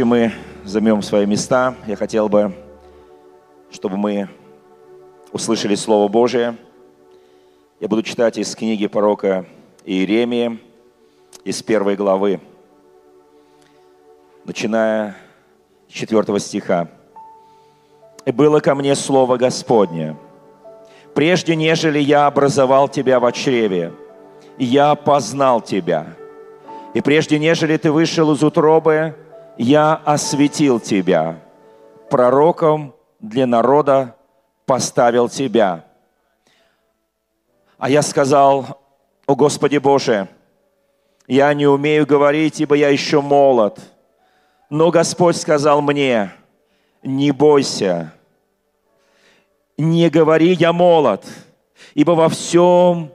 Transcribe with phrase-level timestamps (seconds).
[0.00, 0.32] Чем мы
[0.64, 2.54] займем свои места, я хотел бы,
[3.70, 4.30] чтобы мы
[5.30, 6.56] услышали Слово Божие.
[7.80, 9.44] Я буду читать из книги пророка
[9.84, 10.58] Иеремии,
[11.44, 12.40] из первой главы,
[14.46, 15.16] начиная
[15.86, 16.88] с четвертого стиха.
[18.24, 20.16] «И было ко мне Слово Господне,
[21.14, 23.92] прежде нежели я образовал тебя в чреве,
[24.56, 26.06] я познал тебя,
[26.94, 29.14] и прежде нежели ты вышел из утробы,
[29.60, 31.38] я осветил тебя,
[32.08, 34.16] пророком для народа
[34.64, 35.84] поставил тебя.
[37.76, 38.80] А я сказал,
[39.26, 40.28] о Господи Боже,
[41.26, 43.78] я не умею говорить, ибо я еще молод.
[44.70, 46.32] Но Господь сказал мне,
[47.02, 48.14] не бойся,
[49.76, 51.26] не говори, я молод,
[51.92, 53.12] ибо во всем,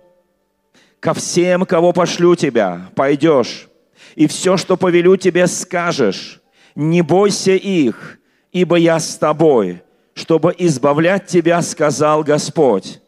[0.99, 3.67] ко всем, кого пошлю тебя, пойдешь,
[4.15, 6.41] и все, что повелю тебе, скажешь.
[6.75, 8.19] Не бойся их,
[8.51, 9.81] ибо я с тобой,
[10.13, 12.99] чтобы избавлять тебя, сказал Господь.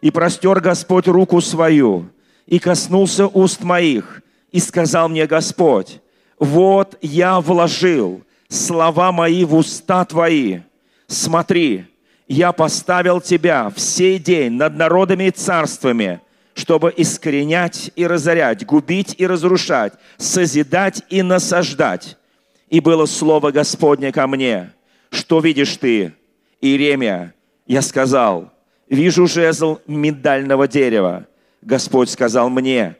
[0.00, 2.08] И простер Господь руку свою,
[2.46, 6.00] и коснулся уст моих, и сказал мне Господь,
[6.38, 10.60] вот я вложил слова мои в уста твои.
[11.06, 11.86] Смотри,
[12.28, 16.20] я поставил тебя в сей день над народами и царствами–
[16.60, 22.18] чтобы искоренять и разорять, губить и разрушать, созидать и насаждать.
[22.70, 24.72] И было слово Господне ко мне,
[25.10, 26.14] что видишь ты,
[26.60, 27.34] Иеремия?
[27.66, 28.52] Я сказал,
[28.88, 31.26] вижу жезл миндального дерева.
[31.62, 32.96] Господь сказал мне,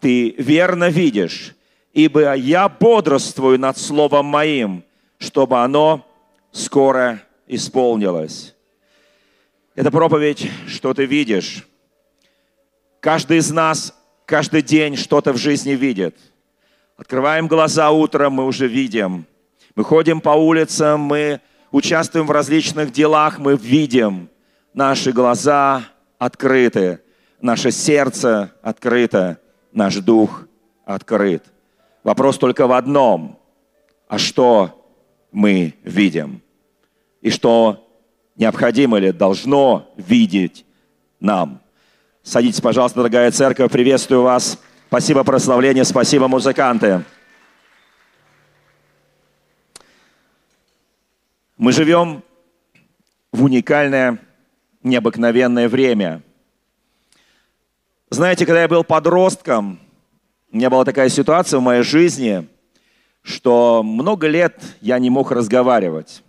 [0.00, 1.54] ты верно видишь,
[1.92, 4.82] ибо я бодрствую над словом моим,
[5.18, 6.06] чтобы оно
[6.50, 8.54] скоро исполнилось.
[9.74, 11.68] Это проповедь, что ты видишь.
[13.00, 13.94] Каждый из нас
[14.24, 16.16] каждый день что-то в жизни видит.
[17.02, 19.26] Открываем глаза утром, мы уже видим.
[19.74, 21.40] Мы ходим по улицам, мы
[21.72, 24.30] участвуем в различных делах, мы видим.
[24.72, 25.82] Наши глаза
[26.16, 27.00] открыты,
[27.40, 29.38] наше сердце открыто,
[29.72, 30.46] наш дух
[30.84, 31.42] открыт.
[32.04, 33.36] Вопрос только в одном.
[34.06, 34.86] А что
[35.32, 36.40] мы видим?
[37.20, 37.84] И что
[38.36, 40.64] необходимо или должно видеть
[41.18, 41.62] нам?
[42.22, 44.56] Садитесь, пожалуйста, дорогая церковь, приветствую вас.
[44.92, 47.02] Спасибо прославление, спасибо музыканты.
[51.56, 52.22] Мы живем
[53.32, 54.18] в уникальное,
[54.82, 56.20] необыкновенное время.
[58.10, 59.80] Знаете, когда я был подростком,
[60.52, 62.46] у меня была такая ситуация в моей жизни,
[63.22, 66.22] что много лет я не мог разговаривать.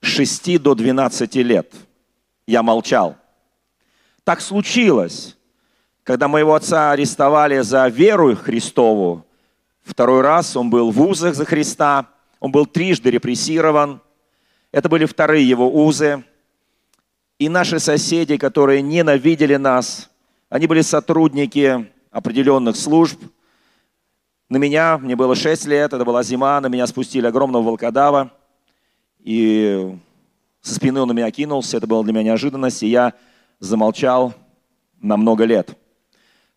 [0.00, 1.74] С 6 до 12 лет
[2.46, 3.16] я молчал.
[4.22, 5.36] Так случилось,
[6.04, 9.24] когда моего отца арестовали за веру Христову.
[9.82, 12.08] Второй раз он был в узах за Христа,
[12.40, 14.00] он был трижды репрессирован.
[14.72, 16.24] Это были вторые его узы.
[17.38, 20.10] И наши соседи, которые ненавидели нас,
[20.48, 23.20] они были сотрудники определенных служб.
[24.48, 28.32] На меня, мне было 6 лет, это была зима, на меня спустили огромного волкодава.
[29.20, 29.96] И
[30.60, 32.82] со спины он на меня кинулся, это было для меня неожиданность.
[32.82, 33.14] И я
[33.60, 34.34] замолчал
[35.00, 35.76] на много лет.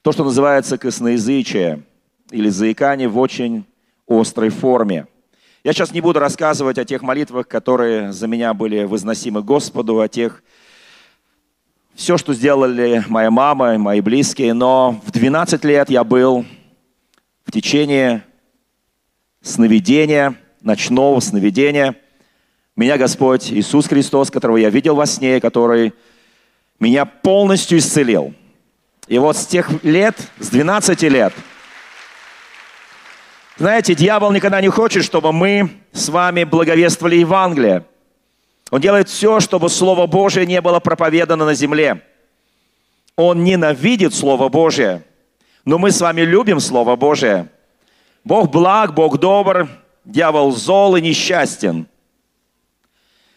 [0.05, 1.81] То, что называется косноязычие
[2.29, 3.65] или заикание в очень
[4.07, 5.07] острой форме.
[5.63, 10.07] Я сейчас не буду рассказывать о тех молитвах, которые за меня были возносимы Господу, о
[10.07, 10.43] тех,
[11.95, 16.45] все, что сделали моя мама и мои близкие, но в 12 лет я был
[17.43, 18.23] в течение
[19.41, 21.95] сновидения, ночного сновидения.
[22.75, 25.95] Меня Господь Иисус Христос, которого я видел во сне, который
[26.79, 28.35] меня полностью исцелил.
[29.07, 31.33] И вот с тех лет, с 12 лет,
[33.57, 37.85] знаете, дьявол никогда не хочет, чтобы мы с вами благовествовали Евангелие.
[38.71, 42.01] Он делает все, чтобы Слово Божие не было проповедано на земле.
[43.15, 45.03] Он ненавидит Слово Божие.
[45.63, 47.47] Но мы с вами любим Слово Божие.
[48.23, 49.69] Бог благ, Бог добр,
[50.03, 51.87] дьявол зол и несчастен–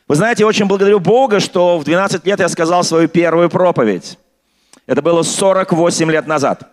[0.08, 4.18] вы знаете, очень благодарю Бога, что в 12 лет я сказал свою первую проповедь.
[4.88, 6.66] Это было 48 лет назад.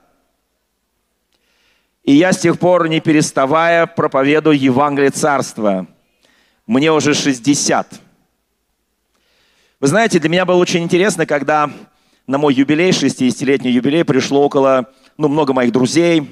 [2.06, 5.86] И я с тех пор, не переставая, проповедую Евангелие Царства.
[6.66, 8.00] Мне уже 60.
[9.82, 11.70] Вы знаете, для меня было очень интересно, когда
[12.26, 14.86] на мой юбилей, 60-летний юбилей, пришло около,
[15.18, 16.32] ну, много моих друзей,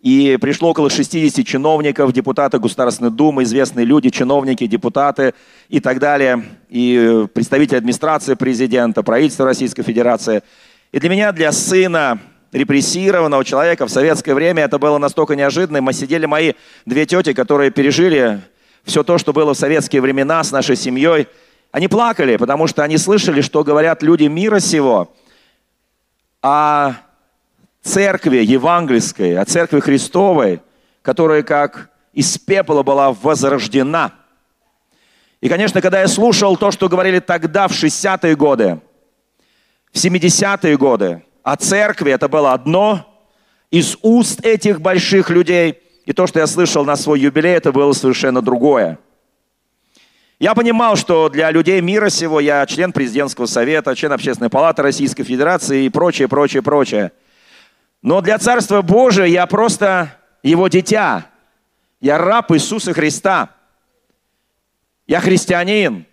[0.00, 5.34] и пришло около 60 чиновников, депутаты Государственной Думы, известные люди, чиновники, депутаты
[5.68, 10.42] и так далее, и представители администрации президента, правительства Российской Федерации.
[10.92, 12.18] И для меня, для сына
[12.52, 15.80] репрессированного человека в советское время это было настолько неожиданно.
[15.80, 16.54] Мы сидели мои
[16.84, 18.40] две тети, которые пережили
[18.82, 21.28] все то, что было в советские времена с нашей семьей,
[21.70, 25.14] они плакали, потому что они слышали, что говорят люди мира сего
[26.42, 26.94] о
[27.82, 30.60] церкви евангельской, о церкви Христовой,
[31.02, 34.12] которая как из пепла была возрождена.
[35.40, 38.80] И, конечно, когда я слушал то, что говорили тогда, в 60-е годы,
[39.92, 43.06] в 70-е годы, о церкви, это было одно,
[43.70, 47.92] из уст этих больших людей, и то, что я слышал на свой юбилей, это было
[47.92, 48.98] совершенно другое.
[50.38, 55.22] Я понимал, что для людей мира сего я член президентского совета, член общественной палаты Российской
[55.22, 57.12] Федерации и прочее, прочее, прочее.
[58.00, 61.26] Но для Царства Божия я просто его дитя.
[62.00, 63.50] Я раб Иисуса Христа.
[65.06, 66.06] Я христианин.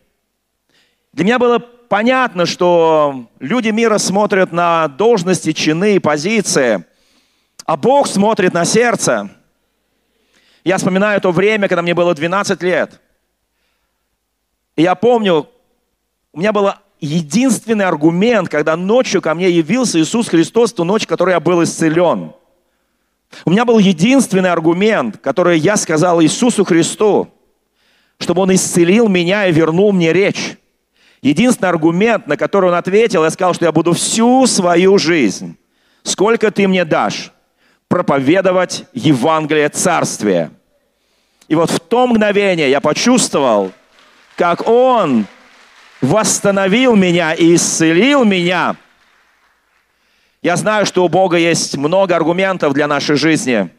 [1.14, 6.86] Для меня было понятно, что люди мира смотрят на должности, чины и позиции,
[7.66, 9.30] а Бог смотрит на сердце.
[10.64, 13.02] Я вспоминаю то время, когда мне было 12 лет.
[14.76, 15.48] И я помню,
[16.34, 16.70] у меня был
[17.00, 21.64] единственный аргумент, когда ночью ко мне явился Иисус Христос, ту ночь, в которой я был
[21.64, 22.34] исцелен.
[23.46, 27.28] У меня был единственный аргумент, который я сказал Иисусу Христу,
[28.20, 30.58] чтобы Он исцелил меня и вернул мне речь.
[31.22, 35.58] Единственный аргумент, на который он ответил, я сказал, что я буду всю свою жизнь,
[36.04, 37.32] сколько ты мне дашь,
[37.88, 40.52] проповедовать Евангелие Царствия.
[41.48, 43.72] И вот в то мгновение я почувствовал,
[44.36, 45.26] как Он
[46.02, 48.76] восстановил меня и исцелил меня.
[50.44, 53.70] Я знаю, что у Бога есть много аргументов для нашей жизни–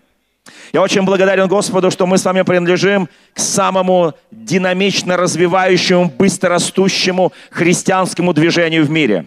[0.72, 8.32] я очень благодарен Господу, что мы с вами принадлежим к самому динамично развивающему, быстрорастущему христианскому
[8.32, 9.26] движению в мире.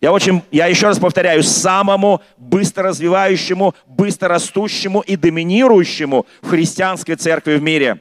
[0.00, 7.16] Я, очень, я еще раз повторяю, самому быстро развивающему, быстро растущему и доминирующему в христианской
[7.16, 8.00] церкви в мире.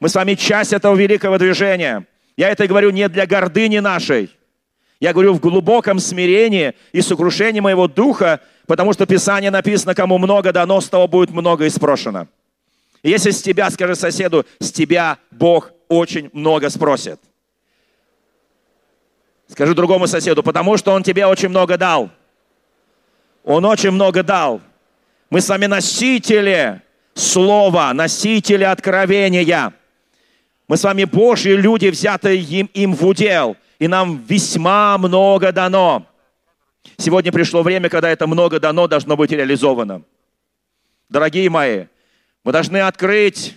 [0.00, 2.06] Мы с вами часть этого великого движения.
[2.36, 4.30] Я это говорю не для гордыни нашей.
[5.04, 10.52] Я говорю в глубоком смирении и сокрушении моего духа, Потому что Писание написано, кому много
[10.52, 12.26] дано, с того будет много и спрошено.
[13.02, 17.20] И если с тебя, скажи соседу, с тебя Бог очень много спросит.
[19.48, 22.10] Скажи другому соседу, потому что Он тебе очень много дал.
[23.44, 24.62] Он очень много дал.
[25.28, 26.80] Мы с вами носители
[27.12, 29.74] слова, носители откровения.
[30.66, 33.58] Мы с вами Божьи люди, взятые им, им в удел.
[33.84, 36.06] И нам весьма много дано.
[36.96, 40.00] Сегодня пришло время, когда это много дано, должно быть реализовано.
[41.10, 41.84] Дорогие мои,
[42.44, 43.54] мы должны открыть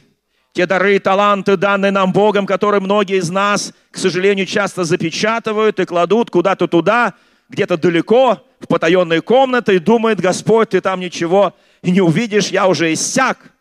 [0.51, 5.79] те дары и таланты, данные нам Богом, которые многие из нас, к сожалению, часто запечатывают
[5.79, 7.13] и кладут куда-то туда,
[7.47, 12.91] где-то далеко, в потаенные комнаты, и думает, Господь, ты там ничего не увидишь, я уже
[12.91, 13.53] иссяк.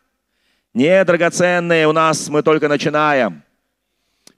[0.73, 3.41] Не, драгоценные, у нас мы только начинаем.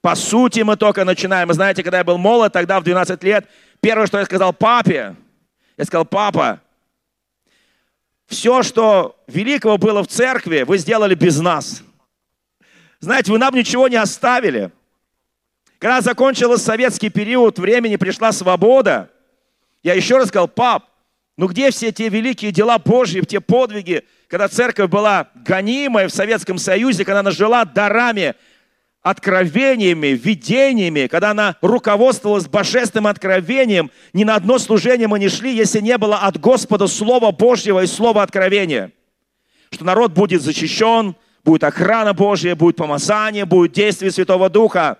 [0.00, 1.48] По сути, мы только начинаем.
[1.48, 3.46] Вы знаете, когда я был молод, тогда в 12 лет,
[3.80, 5.14] первое, что я сказал папе,
[5.76, 6.60] я сказал, папа,
[8.26, 11.82] все, что великого было в церкви, вы сделали без нас.
[13.00, 14.70] Знаете, вы нам ничего не оставили.
[15.78, 19.10] Когда закончился советский период времени, пришла свобода,
[19.82, 20.84] я еще раз сказал, пап,
[21.36, 26.58] ну где все те великие дела Божьи, те подвиги, когда церковь была гонимая в Советском
[26.58, 28.34] Союзе, когда она жила дарами,
[29.02, 35.80] откровениями, видениями, когда она руководствовалась божественным откровением, ни на одно служение мы не шли, если
[35.80, 38.92] не было от Господа Слова Божьего и Слова откровения.
[39.70, 44.98] Что народ будет защищен, будет охрана Божья, будет помазание, будет действие Святого Духа.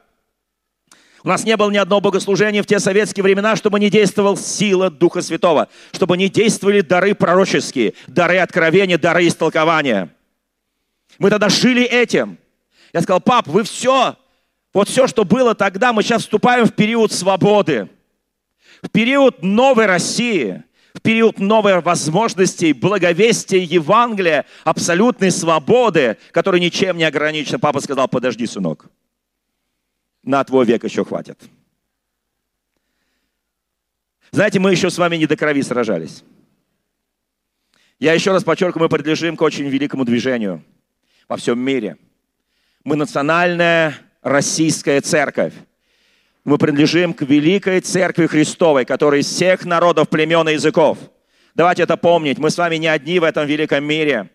[1.22, 4.90] У нас не было ни одного богослужения в те советские времена, чтобы не действовал сила
[4.90, 10.14] Духа Святого, чтобы не действовали дары пророческие, дары откровения, дары истолкования.
[11.18, 12.38] Мы тогда жили этим–
[12.92, 14.16] я сказал, пап, вы все,
[14.72, 17.88] вот все, что было тогда, мы сейчас вступаем в период свободы,
[18.82, 27.04] в период новой России, в период новой возможностей, благовестия Евангелия, абсолютной свободы, которая ничем не
[27.04, 27.58] ограничена.
[27.60, 28.86] Папа сказал, подожди, сынок,
[30.22, 31.40] на твой век еще хватит.
[34.32, 36.24] Знаете, мы еще с вами не до крови сражались.
[37.98, 40.64] Я еще раз подчеркиваю, мы принадлежим к очень великому движению
[41.28, 41.96] во всем мире–
[42.84, 45.52] мы национальная российская церковь.
[46.44, 50.98] Мы принадлежим к великой церкви Христовой, которая из всех народов, племен и языков.
[51.54, 52.38] Давайте это помнить.
[52.38, 54.30] Мы с вами не одни в этом великом мире.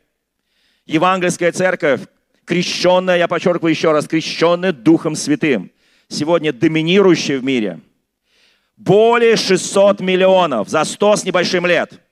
[0.86, 2.02] Евангельская церковь,
[2.46, 5.72] крещенная, я подчеркиваю еще раз, крещенная Духом Святым,
[6.08, 7.80] сегодня доминирующая в мире.
[8.78, 12.00] Более 600 миллионов за 100 с небольшим лет–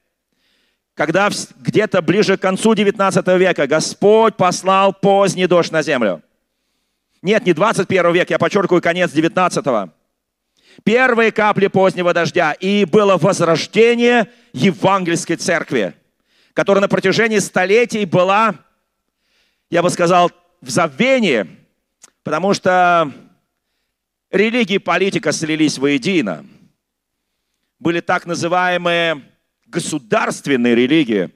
[0.95, 6.21] когда где-то ближе к концу 19 века Господь послал поздний дождь на землю.
[7.21, 9.89] Нет, не 21 век, я подчеркиваю конец 19 -го.
[10.83, 12.53] Первые капли позднего дождя.
[12.53, 15.93] И было возрождение евангельской церкви,
[16.53, 18.55] которая на протяжении столетий была,
[19.69, 20.31] я бы сказал,
[20.61, 21.45] в забвении,
[22.23, 23.11] потому что
[24.31, 26.45] религия и политика слились воедино.
[27.79, 29.21] Были так называемые
[29.73, 31.31] государственные религии,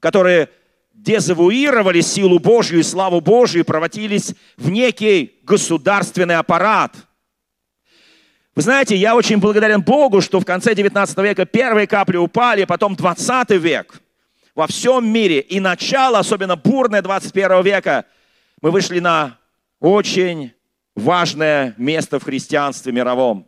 [0.00, 0.48] которые
[0.92, 6.94] дезавуировали силу Божью и славу Божью и превратились в некий государственный аппарат.
[8.54, 12.96] Вы знаете, я очень благодарен Богу, что в конце 19 века первые капли упали, потом
[12.96, 14.00] 20 век
[14.54, 18.04] во всем мире и начало, особенно бурное 21 века,
[18.60, 19.38] мы вышли на
[19.78, 20.52] очень
[20.94, 23.46] важное место в христианстве мировом.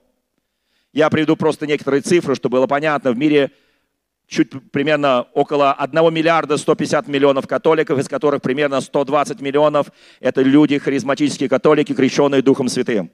[0.92, 3.12] Я приведу просто некоторые цифры, чтобы было понятно.
[3.12, 3.50] В мире
[4.32, 9.88] чуть примерно около 1 миллиарда 150 миллионов католиков, из которых примерно 120 миллионов–
[10.20, 13.10] это люди, харизматические католики, крещенные Духом Святым.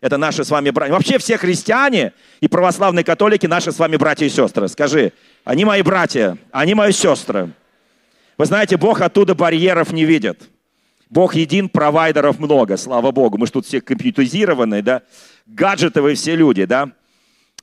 [0.00, 0.92] Это наши с вами братья.
[0.92, 4.68] Вообще все христиане и православные католики наши с вами братья и сестры.
[4.68, 5.12] Скажи,
[5.44, 7.50] они мои братья, они мои сестры.
[8.36, 10.50] Вы знаете, Бог оттуда барьеров не видит.
[11.08, 13.38] Бог един, провайдеров много, слава Богу.
[13.38, 15.02] Мы же тут все компьютеризированные, да?
[15.46, 16.90] Гаджетовые все люди, да?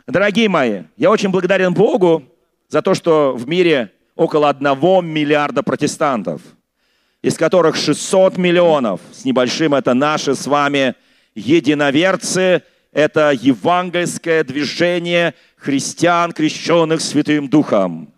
[0.07, 2.23] Дорогие мои, я очень благодарен Богу
[2.71, 6.41] за то, что в мире около одного миллиарда протестантов,
[7.21, 10.95] из которых 600 миллионов с небольшим это наши с вами
[11.35, 12.63] единоверцы,
[12.93, 18.13] это евангельское движение христиан, крещенных Святым Духом.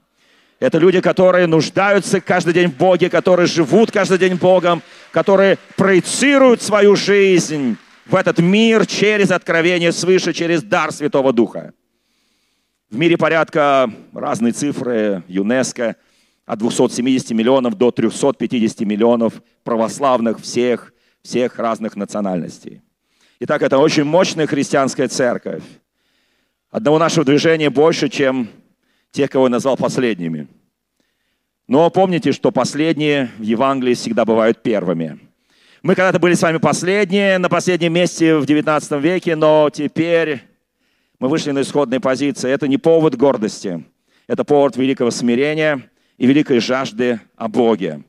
[0.60, 6.62] Это люди, которые нуждаются каждый день в Боге, которые живут каждый день Богом, которые проецируют
[6.62, 11.74] свою жизнь в этот мир через откровение свыше, через дар Святого Духа.
[12.94, 15.96] В мире порядка разные цифры, ЮНЕСКО,
[16.46, 22.84] от 270 миллионов до 350 миллионов православных всех, всех разных национальностей.
[23.40, 25.64] Итак, это очень мощная христианская церковь.
[26.70, 28.48] Одного нашего движения больше, чем
[29.10, 30.48] тех, кого я назвал последними.
[31.68, 35.18] Но помните, что последние в Евангелии всегда бывают первыми.
[35.82, 40.53] Мы когда-то были с вами последние, на последнем месте в 19 веке, но теперь
[41.24, 42.52] мы вышли на исходные позиции.
[42.52, 43.86] Это не повод гордости,
[44.28, 48.04] это повод великого смирения и великой жажды о Боге.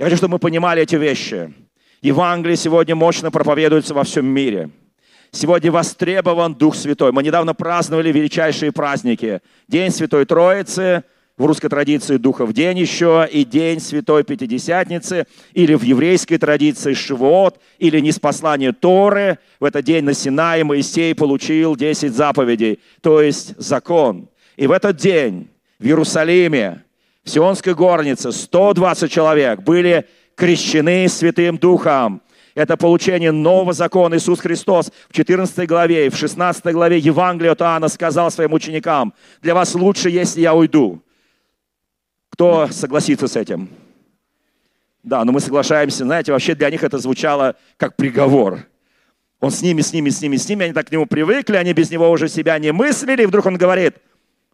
[0.00, 1.54] Я хочу, чтобы мы понимали эти вещи.
[2.02, 4.70] Евангелие сегодня мощно проповедуется во всем мире–
[5.32, 7.12] Сегодня востребован Дух Святой.
[7.12, 9.40] Мы недавно праздновали величайшие праздники.
[9.68, 11.04] День Святой Троицы,
[11.40, 17.58] в русской традиции Духов день еще, и День Святой Пятидесятницы, или в еврейской традиции Шивот,
[17.78, 19.38] или неспослание Торы.
[19.58, 24.28] В этот день на Синае Моисей получил 10 заповедей, то есть закон.
[24.58, 26.84] И в этот день в Иерусалиме,
[27.24, 32.20] в Сионской горнице, 120 человек были крещены Святым Духом.
[32.54, 34.16] Это получение нового закона.
[34.16, 39.14] Иисус Христос в 14 главе и в 16 главе Евангелия от Иоанна сказал своим ученикам,
[39.40, 41.02] для вас лучше, если я уйду.
[42.40, 43.68] Кто согласится с этим?
[45.02, 46.06] Да, но мы соглашаемся.
[46.06, 48.60] Знаете, вообще для них это звучало как приговор.
[49.40, 50.64] Он с ними, с ними, с ними, с ними.
[50.64, 53.24] Они так к нему привыкли, они без него уже себя не мыслили.
[53.24, 53.96] И вдруг он говорит,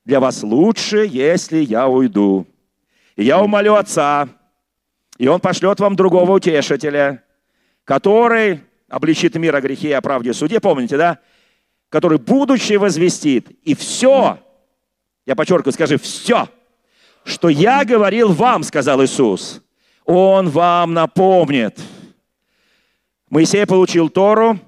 [0.04, 2.48] для вас лучше, если я уйду.
[3.14, 4.30] И я умолю Отца,
[5.16, 7.22] и Он пошлет вам другого утешителя,
[7.84, 11.20] который обличит мир о грехе и о правде и суде, помните, да?
[11.88, 14.40] Который, будучи, возвестит, и все,
[15.24, 16.48] я подчеркиваю, скажи, все,
[17.26, 19.62] что я говорил вам, сказал Иисус,
[20.04, 21.78] Он вам напомнит.
[23.28, 24.58] Моисей получил Тору,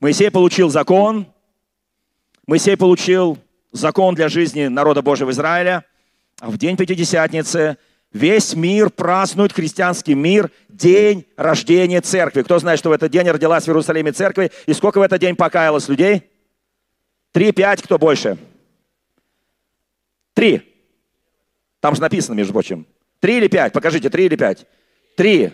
[0.00, 1.26] Моисей получил закон,
[2.46, 3.38] Моисей получил
[3.72, 5.84] закон для жизни народа Божьего Израиля,
[6.40, 7.78] а в день Пятидесятницы–
[8.14, 12.42] Весь мир празднует, христианский мир, день рождения церкви.
[12.42, 14.52] Кто знает, что в этот день родилась в Иерусалиме церковь?
[14.66, 16.22] И сколько в этот день покаялось людей?
[17.32, 18.38] Три, пять, кто больше?
[20.34, 20.74] Три.
[21.80, 22.86] Там же написано, между прочим.
[23.20, 23.72] Три или пять?
[23.72, 24.66] Покажите, три или пять?
[25.16, 25.52] Три.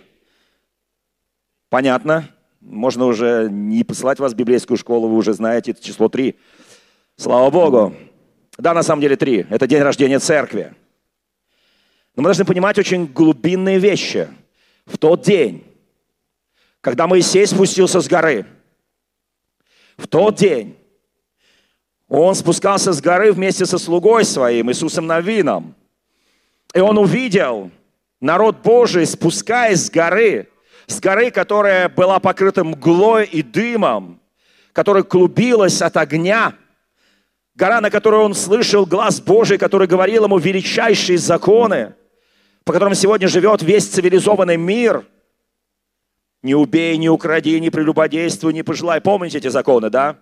[1.68, 2.28] Понятно.
[2.60, 6.38] Можно уже не посылать вас в библейскую школу, вы уже знаете это число три.
[7.16, 7.94] Слава Богу.
[8.58, 9.46] Да, на самом деле три.
[9.48, 10.74] Это день рождения церкви.
[12.16, 14.28] Но мы должны понимать очень глубинные вещи.
[14.84, 15.64] В тот день,
[16.80, 18.46] когда Моисей спустился с горы,
[19.96, 20.76] в тот день
[22.18, 25.74] он спускался с горы вместе со слугой своим, Иисусом Навином.
[26.74, 27.70] И он увидел
[28.20, 30.48] народ Божий, спускаясь с горы,
[30.86, 34.20] с горы, которая была покрыта мглой и дымом,
[34.72, 36.54] которая клубилась от огня,
[37.54, 41.94] гора, на которой он слышал глаз Божий, который говорил ему величайшие законы–
[42.64, 45.04] по которым сегодня живет весь цивилизованный мир.
[46.42, 49.00] Не убей, не укради, не прелюбодействуй, не пожелай.
[49.00, 50.18] Помните эти законы, да?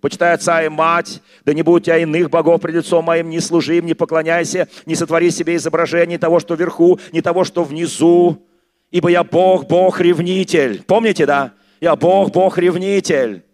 [0.00, 3.40] Почитай отца и мать, да не будь у тебя иных богов пред лицом моим, не
[3.40, 8.46] служи им, не поклоняйся, не сотвори себе изображение того, что вверху, не того, что внизу.
[8.90, 10.82] Ибо я Бог, Бог-ревнитель.
[10.84, 11.52] Помните, да?
[11.80, 13.44] Я Бог, Бог-ревнитель.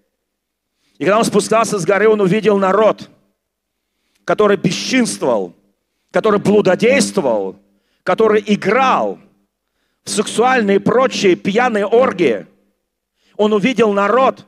[0.99, 3.09] И когда он спускался с горы, он увидел народ,
[4.25, 5.55] который бесчинствовал,
[6.11, 7.57] который блудодействовал,
[8.02, 9.19] который играл
[10.05, 12.47] в сексуальные и прочие пьяные оргии.
[13.37, 14.47] Он увидел народ.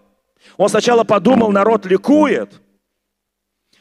[0.56, 2.60] Он сначала подумал, народ ликует.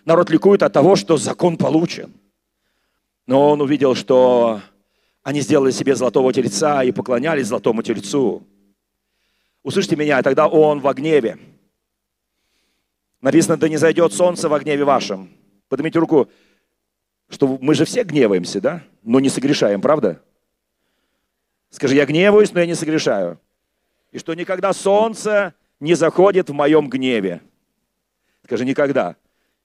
[0.05, 2.13] Народ ликует от того, что закон получен.
[3.25, 4.61] Но он увидел, что
[5.23, 8.43] они сделали себе золотого тельца и поклонялись золотому тельцу.
[9.63, 11.37] Услышьте меня, тогда он во гневе.
[13.19, 15.29] Написано, да не зайдет солнце во гневе вашем.
[15.67, 16.29] Поднимите руку,
[17.27, 18.83] что мы же все гневаемся, да?
[19.03, 20.23] Но не согрешаем, правда?
[21.69, 23.39] Скажи, я гневаюсь, но я не согрешаю.
[24.11, 27.41] И что никогда солнце не заходит в моем гневе.
[28.43, 29.15] Скажи, никогда.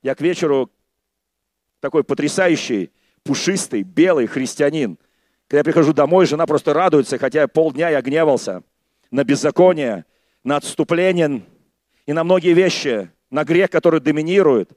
[0.02, 0.70] Я к вечеру
[1.80, 2.90] такой потрясающий,
[3.22, 4.98] пушистый, белый христианин.
[5.46, 8.62] Когда я прихожу домой, жена просто радуется, хотя полдня я гневался
[9.10, 10.04] на беззаконие,
[10.42, 11.42] на отступление
[12.06, 14.72] и на многие вещи, на грех, который доминирует.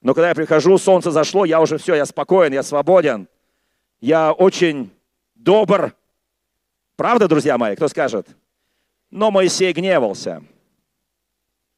[0.00, 3.28] Но когда я прихожу, солнце зашло, я уже все, я спокоен, я свободен.
[4.00, 4.90] Я очень
[5.34, 5.92] добр,
[6.98, 8.26] Правда, друзья мои, кто скажет?
[9.12, 10.42] Но Моисей гневался.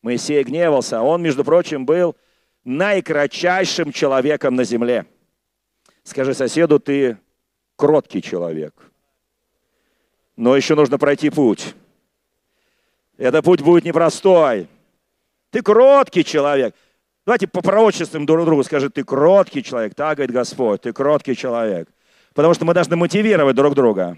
[0.03, 1.01] Моисей гневался.
[1.03, 2.17] Он, между прочим, был
[2.65, 5.07] наикратчайшим человеком на земле.
[6.03, 7.19] Скажи соседу, ты
[7.77, 8.75] кроткий человек.
[10.37, 11.75] Но еще нужно пройти путь.
[13.19, 14.69] Этот путь будет непростой.
[15.51, 16.75] Ты кроткий человек.
[17.27, 19.95] Давайте по пророчествам друг другу скажи, ты кроткий человек.
[19.95, 21.89] Так говорит Господь, ты кроткий человек.
[22.35, 24.17] Потому что мы должны мотивировать друг друга.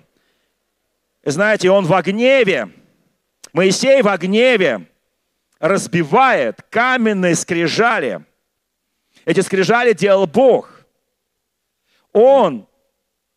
[1.25, 2.69] Знаете, он в гневе,
[3.53, 4.87] Моисей в гневе
[5.63, 8.27] разбивает каменные скрижали.
[9.25, 10.85] Эти скрижали делал Бог.
[12.13, 12.67] Он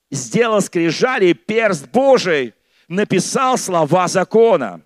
[0.09, 2.55] сделал скрижали, перст Божий
[2.87, 4.81] написал слова закона.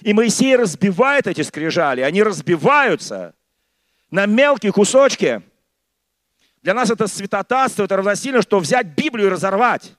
[0.00, 3.34] И Моисей разбивает эти скрижали, они разбиваются
[4.10, 5.42] на мелкие кусочки.
[6.62, 9.94] Для нас это святотатство, это равносильно, что взять Библию и разорвать.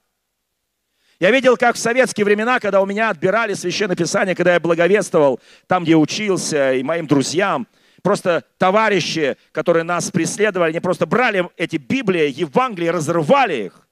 [1.19, 5.39] Я видел, как в советские времена, когда у меня отбирали священное писание, когда я благовествовал
[5.65, 7.67] там, где учился, и моим друзьям,
[8.03, 13.87] просто товарищи, которые нас преследовали, они просто брали эти Библии, Евангелия, разрывали их.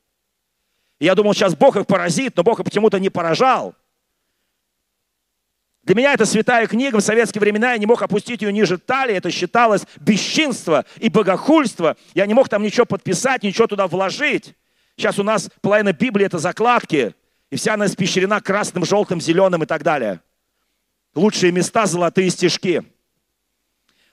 [0.99, 3.73] И я думал, сейчас Бог их поразит, но Бог их почему-то не поражал.
[5.83, 6.97] Для меня это святая книга.
[6.97, 9.15] В советские времена я не мог опустить ее ниже талии.
[9.15, 11.95] Это считалось бесчинство и богохульство.
[12.15, 14.55] Я не мог там ничего подписать, ничего туда вложить.
[14.97, 17.13] Сейчас у нас половина Библии– это закладки,
[17.49, 20.21] и вся она испещрена красным, желтым, зеленым и так далее.
[21.13, 22.84] Лучшие места– золотые стежки.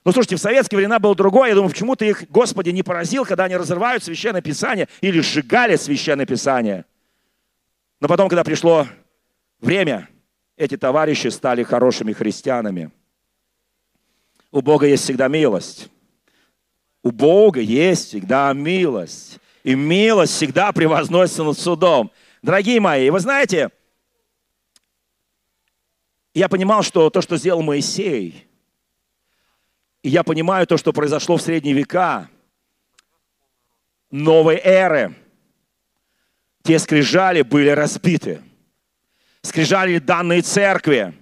[0.04, 1.50] Но слушайте, в советские времена было другое.
[1.50, 5.76] Я думаю, почему ты их, Господи, не поразил, когда они разрывают Священное Писание или сжигали
[5.76, 6.84] Священное Писание.
[8.00, 8.88] Но потом, когда пришло
[9.60, 10.08] время,
[10.56, 12.90] эти товарищи стали хорошими христианами.
[14.50, 15.88] У Бога есть всегда милость.
[17.04, 22.10] У Бога есть всегда милость и милость всегда превозносится над судом.
[22.42, 23.70] Дорогие мои, вы знаете,
[26.34, 28.48] я понимал, что то, что сделал Моисей,
[30.02, 32.28] и я понимаю то, что произошло в средние века,
[34.10, 35.14] новой эры,
[36.62, 38.42] те скрижали были разбиты.
[39.42, 41.14] Скрижали данные церкви–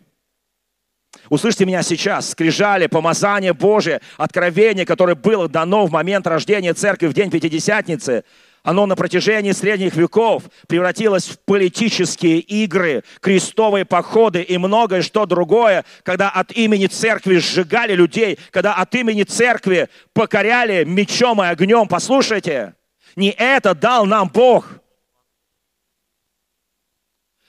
[1.28, 2.30] Услышьте меня сейчас.
[2.30, 8.24] Скрижали, помазание Божие, откровение, которое было дано в момент рождения церкви в день Пятидесятницы,
[8.62, 15.84] оно на протяжении средних веков превратилось в политические игры, крестовые походы и многое что другое,
[16.02, 21.88] когда от имени церкви сжигали людей, когда от имени церкви покоряли мечом и огнем.
[21.88, 22.74] Послушайте,
[23.16, 24.66] не это дал нам Бог.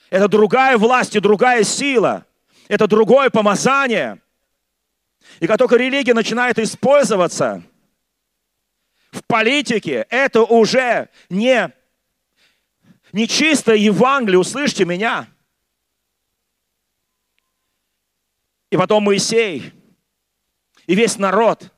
[0.09, 2.25] Это другая власть и другая сила–
[2.71, 4.21] это другое помазание.
[5.41, 7.63] И как только религия начинает использоваться
[9.11, 11.69] в политике, это уже не,
[13.11, 15.27] не чистое Евангелие, услышьте меня.
[18.69, 19.73] И потом Моисей
[20.87, 21.73] и весь народ,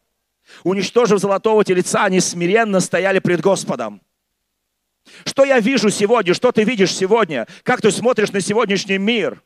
[0.64, 4.00] уничтожив золотого телеца, они смиренно стояли пред Господом.
[5.26, 6.36] Что я вижу сегодня?
[6.36, 7.48] Что ты видишь сегодня?
[7.64, 9.42] Как ты смотришь на сегодняшний мир?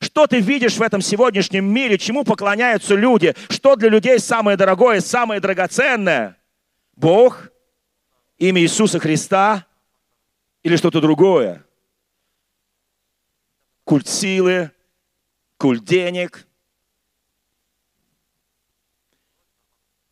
[0.00, 1.98] Что ты видишь в этом сегодняшнем мире?
[1.98, 3.34] Чему поклоняются люди?
[3.48, 6.36] Что для людей самое дорогое, самое драгоценное?
[6.96, 7.50] Бог,
[8.38, 9.66] имя Иисуса Христа
[10.62, 11.64] или что-то другое?
[13.90, 14.70] культ силы,
[15.56, 16.46] культ денег,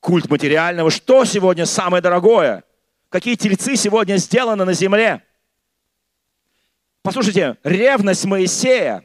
[0.01, 0.91] культ материального.
[0.91, 2.65] Что сегодня самое дорогое?
[3.09, 5.23] Какие тельцы сегодня сделаны на земле?
[7.03, 9.05] Послушайте, ревность Моисея,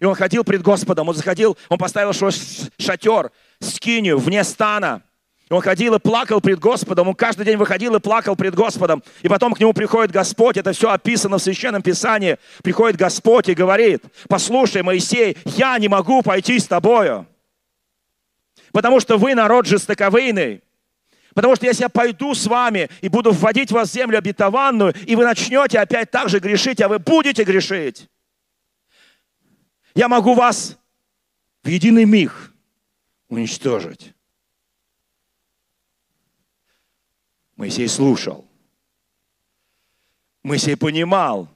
[0.00, 2.32] и он ходил пред Господом, он заходил, он поставил свой
[2.78, 3.30] шатер,
[3.60, 5.02] скинию вне стана,
[5.48, 9.02] и он ходил и плакал пред Господом, он каждый день выходил и плакал пред Господом.
[9.22, 12.36] И потом к нему приходит Господь, это все описано в Священном Писании.
[12.62, 17.26] Приходит Господь и говорит, послушай, Моисей, я не могу пойти с тобою,
[18.72, 20.62] потому что вы народ жестоковыйный.
[21.34, 25.14] Потому что если я пойду с вами и буду вводить вас в землю обетованную, и
[25.14, 28.08] вы начнете опять так же грешить, а вы будете грешить,
[29.98, 30.78] я могу вас
[31.62, 32.52] в единый миг
[33.28, 34.14] уничтожить.
[37.56, 38.46] Моисей слушал.
[40.44, 41.48] Моисей понимал.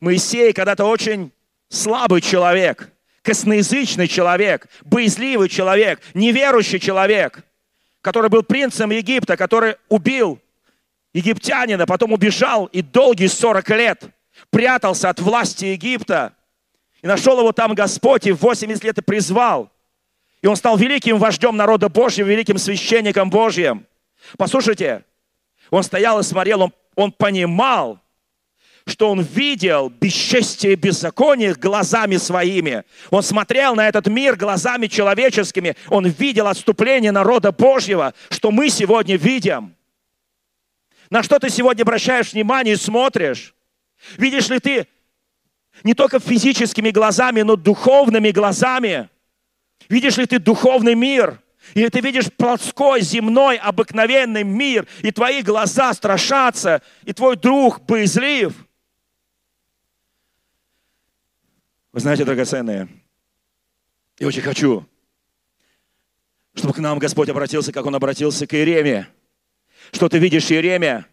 [0.00, 1.30] Моисей когда-то очень
[1.68, 7.44] слабый человек, косноязычный человек, боязливый человек, неверующий человек–
[8.02, 10.38] который был принцем Египта, который убил
[11.14, 14.04] египтянина, потом убежал и долгие 40 лет
[14.50, 16.34] прятался от власти Египта.
[17.02, 19.70] И нашел его там Господь, и в 80 лет и призвал.
[20.40, 23.86] И он стал великим вождем народа Божьего, великим священником Божьим.
[24.38, 25.04] Послушайте,
[25.70, 28.00] он стоял и смотрел, он, он понимал,
[28.86, 32.84] что он видел бесчестие и беззаконие глазами своими.
[33.10, 35.76] Он смотрел на этот мир глазами человеческими.
[35.88, 39.74] Он видел отступление народа Божьего, что мы сегодня видим.
[41.10, 43.54] На что ты сегодня обращаешь внимание и смотришь?
[44.16, 44.88] Видишь ли ты
[45.84, 49.08] не только физическими глазами, но духовными глазами?
[49.88, 51.40] Видишь ли ты духовный мир?
[51.74, 58.54] Или ты видишь плотской, земной, обыкновенный мир, и твои глаза страшатся, и твой друг боязлив–
[61.92, 62.88] Вы знаете, драгоценные,
[64.18, 64.88] я очень хочу,
[66.54, 69.08] чтобы к нам Господь обратился, как Он обратился к Иереме.
[69.92, 71.06] Что ты видишь, Иеремия?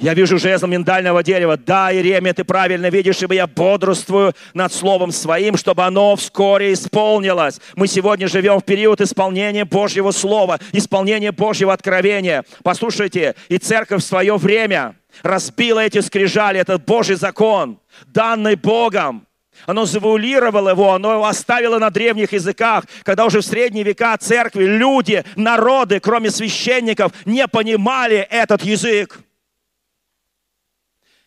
[0.00, 1.58] Я вижу жезл миндального дерева.
[1.58, 7.60] Да, Иеремия, ты правильно видишь, ибо я бодрствую над словом своим, чтобы оно вскоре исполнилось.
[7.76, 12.46] Мы сегодня живем в период исполнения Божьего слова, исполнения Божьего откровения.
[12.62, 19.26] Послушайте, и церковь в свое время разбила эти скрижали, этот Божий закон данный Богом.
[19.66, 24.64] Оно завуалировало его, оно его оставило на древних языках, когда уже в средние века церкви
[24.64, 29.20] люди, народы, кроме священников, не понимали этот язык.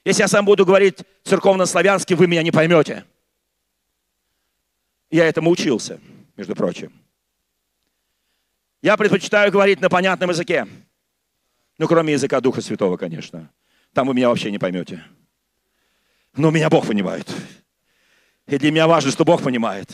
[0.05, 3.05] Если я сам буду говорить церковно-славянски, вы меня не поймете.
[5.09, 5.99] Я этому учился,
[6.35, 6.91] между прочим.
[8.81, 10.67] Я предпочитаю говорить на понятном языке.
[11.77, 13.49] Ну, кроме языка Духа Святого, конечно.
[13.93, 15.03] Там вы меня вообще не поймете.
[16.35, 17.31] Но меня Бог понимает.
[18.47, 19.89] И для меня важно, что Бог понимает.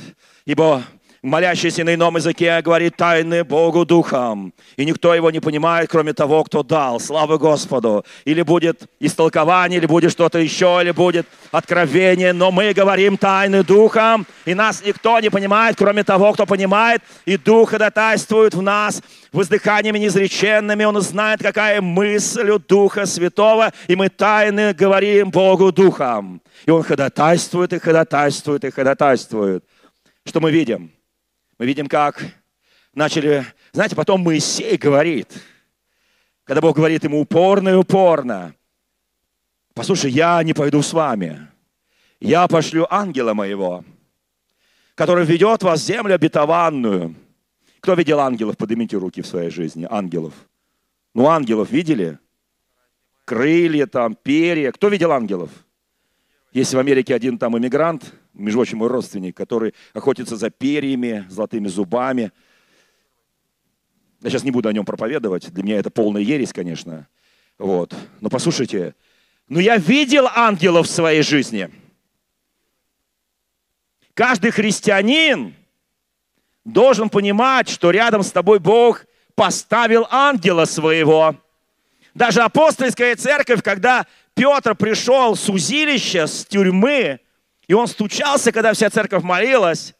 [0.45, 0.83] Ибо
[1.21, 4.53] молящийся на ином языке говорит тайны Богу Духом.
[4.77, 6.99] И никто его не понимает, кроме того, кто дал.
[6.99, 8.05] Слава Господу.
[8.25, 12.33] Или будет истолкование, или будет что-то еще, или будет откровение.
[12.33, 17.01] Но мы говорим тайны Духом, и нас никто не понимает, кроме того, кто понимает.
[17.25, 19.01] И Дух ходатайствует в нас
[19.31, 20.83] воздыханиями неизреченными.
[20.83, 26.41] Он знает, какая мысль у Духа Святого, и мы тайны говорим Богу Духом.
[26.65, 29.63] И Он ходатайствует, и ходатайствует, и ходатайствует.
[30.25, 30.91] Что мы видим?
[31.59, 32.23] Мы видим, как
[32.93, 33.45] начали...
[33.73, 35.27] Знаете, потом Моисей говорит,
[36.45, 38.55] когда Бог говорит ему упорно и упорно,
[39.73, 41.47] послушай, я не пойду с вами.
[42.21, 43.83] Я пошлю ангела моего,
[44.95, 47.13] который ведет вас в землю обетованную.
[47.81, 48.57] Кто видел ангелов?
[48.57, 49.85] Поднимите руки в своей жизни.
[49.89, 50.33] Ангелов.
[51.13, 52.19] Ну, ангелов видели?
[53.25, 54.71] Крылья там, перья.
[54.71, 55.49] Кто видел ангелов?
[56.53, 61.67] Есть в Америке один там иммигрант, между прочим, мой родственник, который охотится за перьями, золотыми
[61.67, 62.31] зубами.
[64.21, 67.07] Я сейчас не буду о нем проповедовать, для меня это полная ересь, конечно.
[67.57, 67.93] Вот.
[68.21, 68.95] Но послушайте,
[69.47, 71.69] но я видел ангелов в своей жизни.
[74.13, 75.55] Каждый христианин
[76.65, 81.35] должен понимать, что рядом с тобой Бог поставил ангела своего.
[82.13, 87.19] Даже апостольская церковь, когда Петр пришел с узилища, с тюрьмы,
[87.69, 89.93] и он стучался, когда вся церковь молилась,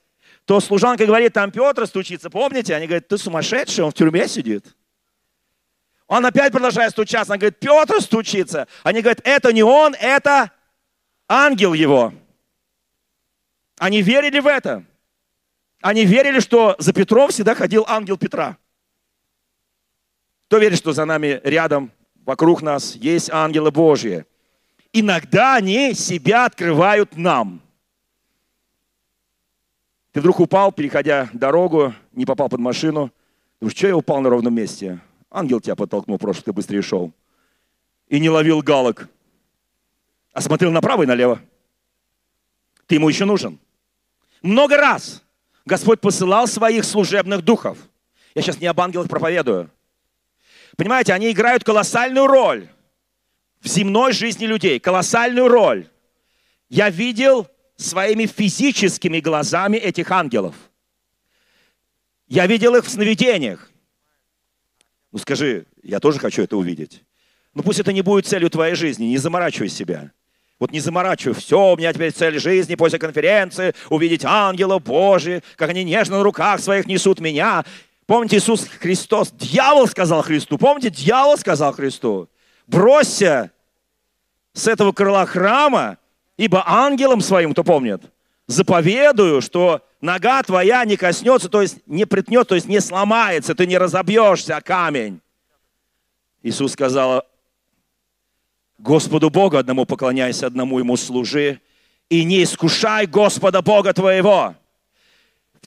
[0.46, 2.74] то служанка говорит, там Петр стучится, помните?
[2.74, 4.76] Они говорят, ты сумасшедший, он в тюрьме сидит.
[6.08, 8.68] Он опять продолжает стучаться, он говорит, Петр стучится.
[8.82, 10.52] Они говорят, это не он, это
[11.28, 12.12] ангел его.
[13.78, 14.84] Они верили в это.
[15.84, 18.58] Они верили, что за Петром всегда ходил ангел Петра.
[20.48, 21.92] Кто верит, что за нами рядом,
[22.26, 24.26] вокруг нас есть ангелы Божьи?
[24.94, 27.62] Иногда они себя открывают нам.
[30.12, 33.12] Ты вдруг упал, переходя дорогу, не попал под машину.
[33.60, 35.00] Думаешь, что я упал на ровном месте?
[35.30, 37.14] Ангел тебя подтолкнул просто, ты быстрее шел.
[38.08, 39.08] И не ловил галок,
[40.34, 41.40] а смотрел направо и налево.
[42.88, 43.60] Ты ему еще нужен.
[44.42, 45.24] Много раз
[45.66, 47.78] Господь посылал своих служебных духов.
[48.34, 49.70] Я сейчас не об ангелах проповедую.
[50.76, 52.68] Понимаете, они играют колоссальную роль
[53.62, 55.88] в земной жизни людей, колоссальную роль.
[56.70, 60.56] Я видел своими физическими глазами этих ангелов.
[62.28, 63.70] Я видел их в сновидениях.
[65.12, 67.04] Ну скажи, я тоже хочу это увидеть.
[67.54, 70.12] Ну пусть это не будет целью твоей жизни, не заморачивай себя.
[70.60, 75.70] Вот не заморачивай, все, у меня теперь цель жизни после конференции, увидеть ангелов Божьих, как
[75.70, 77.64] они нежно на руках своих несут меня.
[78.06, 82.28] Помните, Иисус Христос, дьявол сказал Христу, помните, дьявол сказал Христу,
[82.70, 83.52] бросься
[84.54, 85.98] с этого крыла храма,
[86.38, 88.02] ибо ангелом своим, кто помнит,
[88.48, 93.66] заповедую, что нога твоя не коснется, то есть не притнет, то есть не сломается, ты
[93.66, 95.20] не разобьешься о камень.
[96.42, 97.26] Иисус сказал,
[98.78, 101.60] Господу Богу одному поклоняйся, одному Ему служи,
[102.10, 104.56] и не искушай Господа Бога твоего.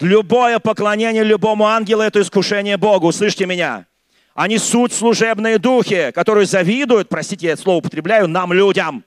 [0.00, 3.12] Любое поклонение любому ангелу– это искушение Богу.
[3.12, 3.86] Слышите меня?
[4.34, 9.04] Они суть служебные духи, которые завидуют, простите, я это слово употребляю, нам, людям.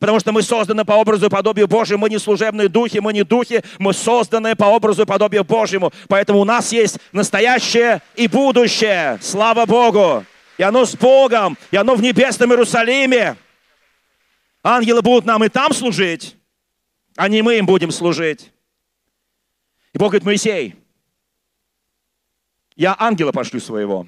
[0.00, 2.02] Потому что мы созданы по образу и подобию Божьему.
[2.02, 5.92] Мы не служебные духи, мы не духи, мы созданы по образу и подобию Божьему.
[6.08, 9.18] Поэтому у нас есть настоящее и будущее.
[9.22, 10.24] Слава Богу!
[10.58, 13.36] И оно с Богом, и оно в небесном Иерусалиме.
[14.62, 16.36] Ангелы будут нам и там служить,
[17.16, 18.52] а не мы им будем служить.
[19.92, 20.74] И Бог говорит, Моисей,
[22.76, 24.06] я ангела пошлю своего,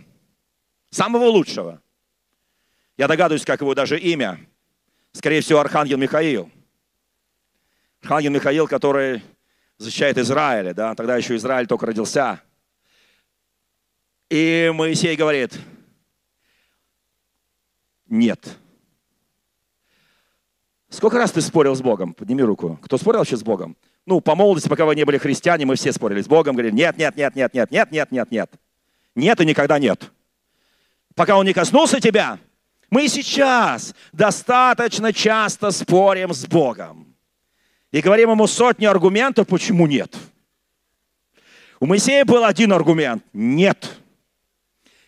[0.91, 1.81] самого лучшего.
[2.97, 4.41] Я догадываюсь, как его даже имя.
[5.13, 6.51] Скорее всего, Архангел Михаил.
[8.03, 9.23] Архангел Михаил, который
[9.79, 12.41] защищает Израиль, да, тогда еще Израиль только родился.
[14.31, 15.59] И Моисей говорит,
[18.09, 18.57] нет.
[20.89, 22.15] Сколько раз ты спорил с Богом?
[22.15, 22.79] Подними руку.
[22.83, 23.77] Кто спорил вообще с Богом?
[24.07, 26.97] Ну, по молодости, пока вы не были христиане, мы все спорили с Богом, говорили, нет,
[26.97, 28.51] нет, нет, нет, нет, нет, нет, нет, нет.
[29.15, 30.13] Нет и никогда нет.
[31.17, 32.39] Пока Он не коснулся тебя,
[32.91, 37.17] мы сейчас достаточно часто спорим с Богом.
[37.91, 40.15] И говорим ему сотни аргументов, почему нет.
[41.81, 43.25] У Моисея был один аргумент.
[43.33, 43.99] Нет.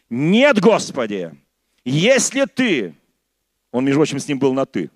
[0.08, 1.34] Нет, Господи.
[1.84, 2.94] Если ты,
[3.70, 4.90] он, между прочим, с ним был на ты.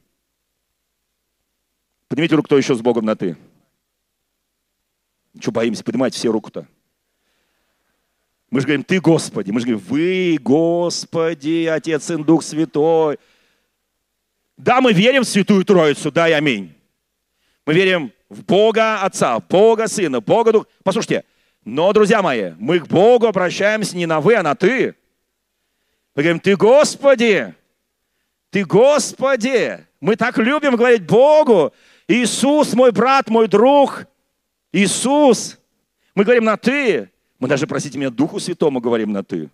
[2.09, 3.37] Поднимите руку, кто еще с Богом на ты.
[5.39, 5.85] Что боимся?
[5.85, 6.67] Поднимайте все руку-то.
[8.53, 9.51] Мы же говорим, ты Господи.
[9.51, 13.19] Мы же говорим, вы Господи, Отец, Сын, Дух Святой.
[14.59, 16.71] Да, мы верим в Святую Троицу, да и аминь.
[17.65, 20.67] Мы верим в Бога Отца, в Бога Сына, в Бога Духа.
[20.85, 21.25] Послушайте,
[21.65, 24.97] но, друзья мои, мы к Богу обращаемся не на вы, а на ты.
[26.15, 27.55] Мы говорим, ты Господи,
[28.51, 29.87] ты Господи.
[29.99, 31.73] Мы так любим говорить Богу.
[32.07, 34.05] Иисус, мой брат, мой друг.
[34.73, 35.59] Иисус.
[36.15, 37.12] Мы говорим на ты.
[37.43, 39.51] Мы даже, простите меня, Духу Святому говорим на «ты»,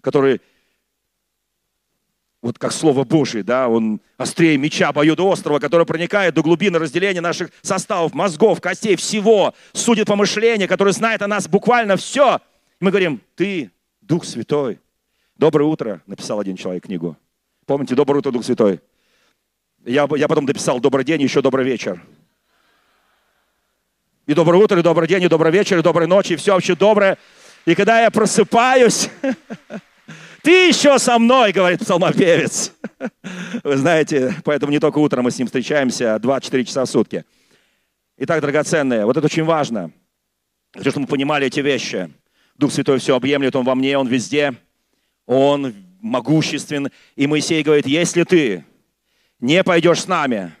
[0.00, 0.40] который,
[2.40, 7.50] вот как Слово Божие, да, он острее меча острова, который проникает до глубины разделения наших
[7.60, 12.40] составов, мозгов, костей, всего, судит помышления, который знает о нас буквально все.
[12.80, 14.80] Мы говорим, ты, Дух Святой.
[15.36, 17.18] Доброе утро, написал один человек книгу.
[17.66, 18.80] Помните, доброе утро, Дух Святой.
[19.84, 22.02] Я, я потом дописал добрый день, еще добрый вечер.
[24.26, 26.74] И доброе утро, и добрый день, и добрый вечер, и доброй ночи, и все вообще
[26.74, 27.18] доброе.
[27.66, 29.10] И когда я просыпаюсь,
[30.42, 32.72] ты еще со мной, говорит псалмопевец.
[33.64, 37.26] Вы знаете, поэтому не только утром мы с ним встречаемся, 24 часа в сутки.
[38.16, 39.90] Итак, драгоценные, вот это очень важно.
[40.72, 42.10] Хочу, чтобы мы понимали эти вещи.
[42.56, 44.54] Дух Святой все объемлет, Он во мне, Он везде.
[45.26, 46.88] Он могуществен.
[47.14, 48.64] И Моисей говорит, если ты
[49.38, 50.54] не пойдешь с нами,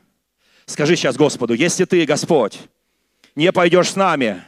[0.66, 2.60] скажи сейчас Господу, если ты, Господь,
[3.34, 4.42] не пойдешь с нами,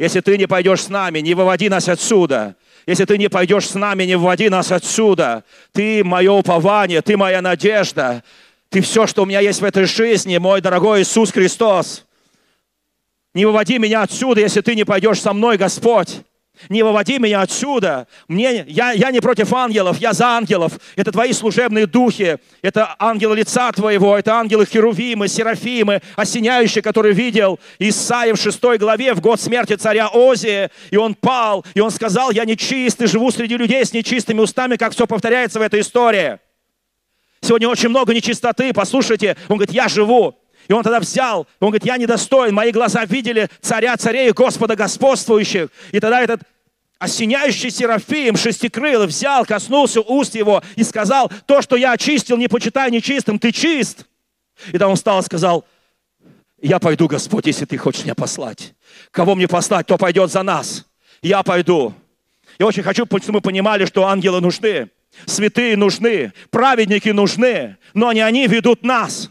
[0.00, 2.56] если ты не пойдешь с нами, не выводи нас отсюда.
[2.86, 5.44] Если ты не пойдешь с нами, не выводи нас отсюда.
[5.72, 8.24] Ты мое упование, ты моя надежда.
[8.70, 12.06] Ты все, что у меня есть в этой жизни, мой дорогой Иисус Христос.
[13.34, 16.22] Не выводи меня отсюда, если ты не пойдешь со мной, Господь.
[16.68, 18.06] Не выводи меня отсюда.
[18.28, 20.72] Мне, я, я не против ангелов, я за ангелов.
[20.96, 22.38] Это твои служебные духи.
[22.62, 29.14] Это ангелы лица твоего, это ангелы Херувимы, Серафимы, осеняющие, который видел Исаия в шестой главе
[29.14, 30.70] в год смерти царя Озия.
[30.90, 34.76] И он пал, и он сказал, я нечист, и живу среди людей с нечистыми устами,
[34.76, 36.38] как все повторяется в этой истории.
[37.40, 39.36] сегодня очень много нечистоты, послушайте.
[39.48, 40.39] Он говорит, я живу.
[40.70, 44.76] И он тогда взял, он говорит, я недостоин, мои глаза видели царя царей и Господа
[44.76, 45.68] господствующих.
[45.90, 46.42] И тогда этот
[47.00, 52.88] осеняющий Серафим, шестикрылый, взял, коснулся уст его и сказал, то, что я очистил, не почитай
[52.92, 54.06] нечистым, ты чист.
[54.68, 55.64] И тогда он встал и сказал,
[56.62, 58.72] я пойду, Господь, если ты хочешь меня послать.
[59.10, 60.86] Кого мне послать, то пойдет за нас.
[61.20, 61.94] Я пойду.
[62.60, 64.88] Я очень хочу, чтобы мы понимали, что ангелы нужны,
[65.26, 69.30] святые нужны, праведники нужны, но не они ведут нас.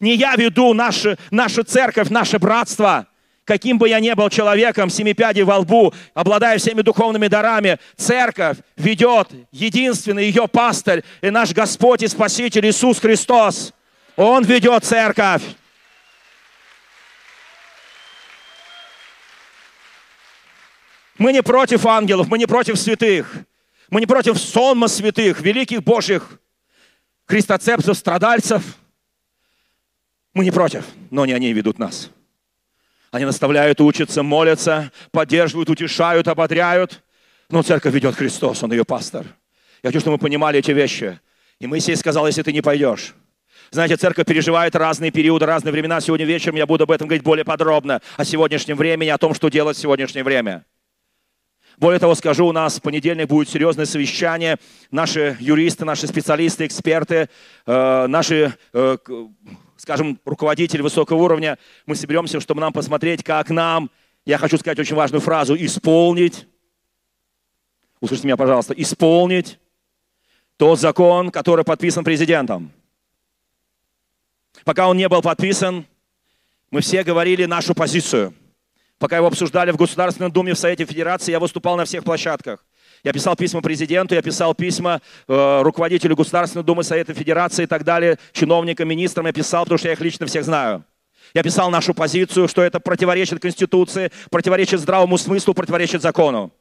[0.00, 3.06] Не я веду нашу, нашу церковь, наше братство.
[3.44, 8.58] Каким бы я ни был человеком, семи пядей во лбу, обладая всеми духовными дарами, церковь
[8.76, 13.72] ведет единственный ее пастырь и наш Господь и Спаситель Иисус Христос.
[14.16, 15.42] Он ведет церковь.
[21.18, 23.32] Мы не против ангелов, мы не против святых.
[23.90, 26.40] Мы не против сонма святых, великих Божьих,
[27.26, 28.62] христоцепцев, страдальцев.
[30.36, 32.10] Мы не против, но не они ведут нас.
[33.10, 37.02] Они наставляют, учатся, молятся, поддерживают, утешают, ободряют.
[37.48, 39.24] Но церковь ведет Христос, Он ее пастор.
[39.82, 41.18] Я хочу, чтобы мы понимали эти вещи.
[41.58, 43.14] И Моисей сказал, если ты не пойдешь.
[43.70, 46.02] Знаете, церковь переживает разные периоды, разные времена.
[46.02, 49.48] Сегодня вечером я буду об этом говорить более подробно, о сегодняшнем времени, о том, что
[49.48, 50.66] делать в сегодняшнее время.
[51.78, 54.56] Более того, скажу, у нас в понедельник будет серьезное совещание.
[54.90, 57.28] Наши юристы, наши специалисты, эксперты,
[57.66, 58.96] э, наши, э,
[59.76, 63.90] скажем, руководители высокого уровня, мы соберемся, чтобы нам посмотреть, как нам,
[64.24, 66.46] я хочу сказать очень важную фразу, исполнить,
[68.00, 69.58] услышите меня, пожалуйста, исполнить
[70.56, 72.72] тот закон, который подписан президентом.
[74.64, 75.84] Пока он не был подписан,
[76.70, 78.32] мы все говорили нашу позицию–
[78.98, 82.64] Пока его обсуждали в Государственном Думе в Совете Федерации, я выступал на всех площадках.
[83.04, 87.84] Я писал письма президенту, я писал письма э, руководителю Государственной Думы, Совета Федерации и так
[87.84, 89.26] далее, чиновникам, министрам.
[89.26, 90.82] Я писал, потому что я их лично всех знаю.
[91.34, 96.52] Я писал нашу позицию, что это противоречит Конституции, противоречит здравому смыслу, противоречит закону.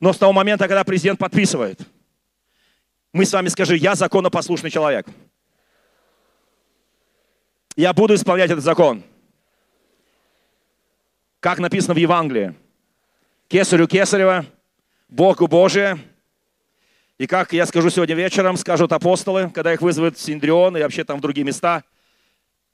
[0.00, 1.80] Но с того момента, когда президент подписывает,
[3.12, 5.06] мы с вами скажи, я законопослушный человек.
[7.76, 9.04] Я буду исполнять этот закон.
[11.40, 12.54] Как написано в Евангелии.
[13.48, 14.44] Кесарю Кесарева,
[15.08, 15.98] Богу Божие.
[17.16, 21.02] И как я скажу сегодня вечером, скажут апостолы, когда их вызовут в Синдрион и вообще
[21.02, 21.82] там в другие места,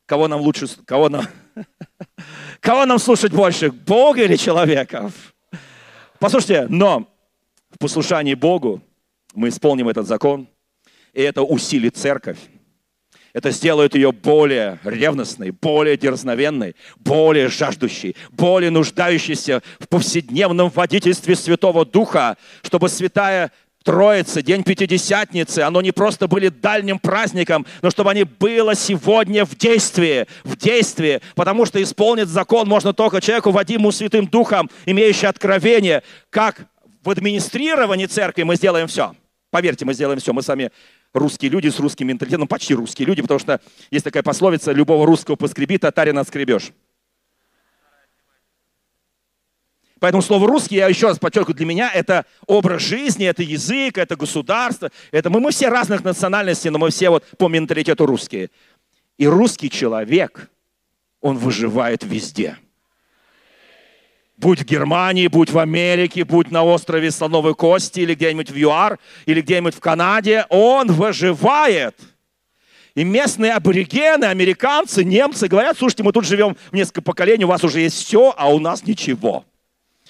[0.05, 1.27] кого нам лучше, кого нам,
[2.61, 5.13] кого нам слушать больше, Бога или человеков?
[6.19, 7.09] Послушайте, но
[7.71, 8.83] в послушании Богу
[9.33, 10.49] мы исполним этот закон,
[11.13, 12.39] и это усилит церковь.
[13.37, 21.85] Это сделает ее более ревностной, более дерзновенной, более жаждущей, более нуждающейся в повседневном водительстве Святого
[21.85, 23.53] Духа, чтобы Святая
[23.85, 29.55] Троица, День Пятидесятницы, оно не просто были дальним праздником, но чтобы они было сегодня в
[29.55, 36.03] действии, в действии, потому что исполнить закон можно только человеку, водимому Святым Духом, имеющий откровение,
[36.31, 36.69] как
[37.05, 39.15] в администрировании церкви мы сделаем все.
[39.51, 40.33] Поверьте, мы сделаем все.
[40.33, 40.71] Мы сами
[41.19, 45.07] русские люди с русским менталитетом, ну, почти русские люди, потому что есть такая пословица, любого
[45.07, 46.73] русского поскреби, татарина отскребешь.
[49.99, 54.15] Поэтому слово «русский», я еще раз подчеркиваю, для меня это образ жизни, это язык, это
[54.15, 54.91] государство.
[55.11, 58.51] Это мы, мы все разных национальностей, но мы все вот по менталитету русские.
[59.17, 60.51] И русский человек,
[61.23, 62.59] он выживает везде–
[64.37, 68.99] Будь в Германии, будь в Америке, будь на острове Слоновой Кости или где-нибудь в ЮАР,
[69.25, 71.97] или где-нибудь в Канаде, он выживает.
[72.95, 77.81] И местные аборигены, американцы, немцы говорят, слушайте, мы тут живем несколько поколений, у вас уже
[77.81, 79.45] есть все, а у нас ничего.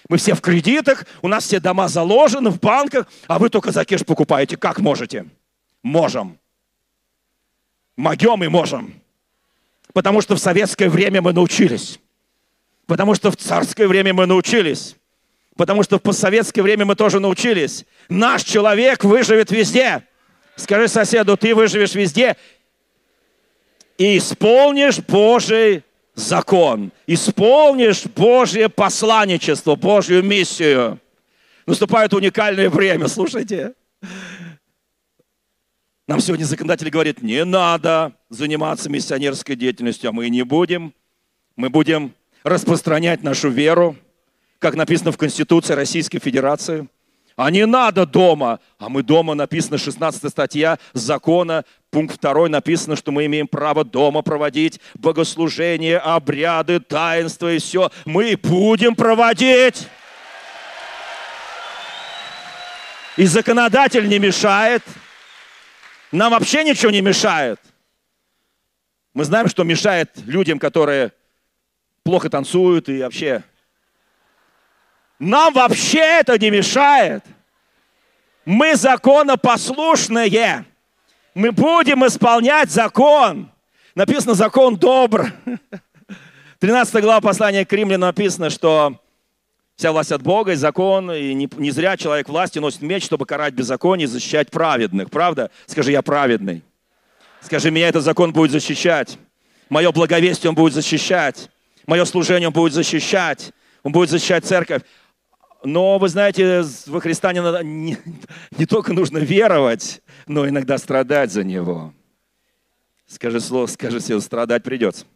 [0.08, 3.84] Мы все в кредитах, у нас все дома заложены в банках, а вы только за
[3.84, 4.56] кеш покупаете.
[4.56, 5.26] Как можете?
[5.82, 6.38] Можем.
[7.96, 8.94] Могем и можем.
[9.92, 11.98] Потому что в советское время мы научились.
[12.86, 14.96] Потому что в царское время мы научились.
[15.56, 17.84] Потому что в постсоветское время мы тоже научились.
[18.08, 20.02] Наш человек выживет везде.
[20.54, 22.36] Скажи соседу, ты выживешь везде
[23.98, 25.82] и исполнишь Божий
[26.14, 30.98] закон, исполнишь Божье посланничество, Божью миссию.
[31.66, 33.74] Наступает уникальное время, слушайте.
[36.06, 40.94] Нам сегодня законодатель говорит, не надо заниматься миссионерской деятельностью, а мы не будем.
[41.56, 42.14] Мы будем
[42.46, 43.96] распространять нашу веру,
[44.60, 46.88] как написано в Конституции Российской Федерации.
[47.34, 48.60] А не надо дома.
[48.78, 54.22] А мы дома, написано 16 статья закона, пункт 2 написано, что мы имеем право дома
[54.22, 57.90] проводить богослужения, обряды, таинства и все.
[58.04, 59.88] Мы будем проводить.
[63.16, 64.84] И законодатель не мешает.
[66.12, 67.58] Нам вообще ничего не мешает.
[69.14, 71.10] Мы знаем, что мешает людям, которые
[72.06, 73.42] плохо танцуют и вообще.
[75.18, 77.24] Нам вообще это не мешает.
[78.44, 80.64] Мы законопослушные.
[81.34, 83.50] Мы будем исполнять закон.
[83.94, 85.32] Написано, закон добр.
[86.60, 89.00] 13 глава послания к римлянам написано, что
[89.74, 93.26] вся власть от Бога и закон, и не, не зря человек власти носит меч, чтобы
[93.26, 95.10] карать беззаконие и защищать праведных.
[95.10, 95.50] Правда?
[95.66, 96.62] Скажи, я праведный.
[97.40, 99.18] Скажи, меня этот закон будет защищать.
[99.68, 101.50] Мое благовестие он будет защищать.
[101.86, 103.52] Мое служение он будет защищать.
[103.82, 104.82] Он будет защищать церковь.
[105.62, 107.96] Но, вы знаете, во Христа не, надо, не,
[108.52, 111.92] не только нужно веровать, но иногда страдать за Него.
[113.06, 115.06] Скажи слово, скажи себе, страдать придется.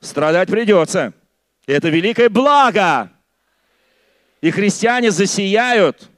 [0.00, 1.12] Страдать придется.
[1.66, 3.10] И это великое благо.
[4.40, 6.10] И христиане засияют,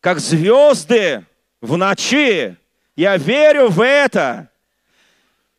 [0.00, 1.24] как звезды
[1.60, 2.56] в ночи.
[2.96, 4.50] Я верю в это.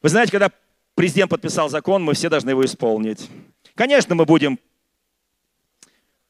[0.02, 0.52] Вы знаете, когда
[0.96, 3.30] президент подписал закон, мы все должны его исполнить.
[3.76, 4.60] Конечно, мы будем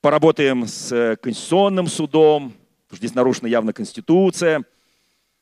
[0.02, 4.64] поработаем с э, Конституционным судом, потому что здесь нарушена явно Конституция.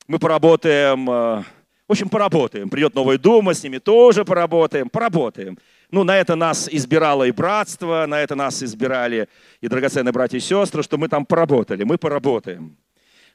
[0.07, 1.43] Мы поработаем, э,
[1.88, 2.70] в общем, поработаем.
[2.70, 5.57] Придет новая дума, с ними тоже поработаем, поработаем.
[5.91, 9.28] Ну, на это нас избирало и братство, на это нас избирали
[9.61, 12.78] и драгоценные братья и сестры, что мы там поработали, мы поработаем.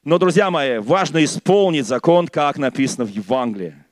[0.05, 3.84] Но, друзья мои, важно исполнить закон, как написано в Евангелии.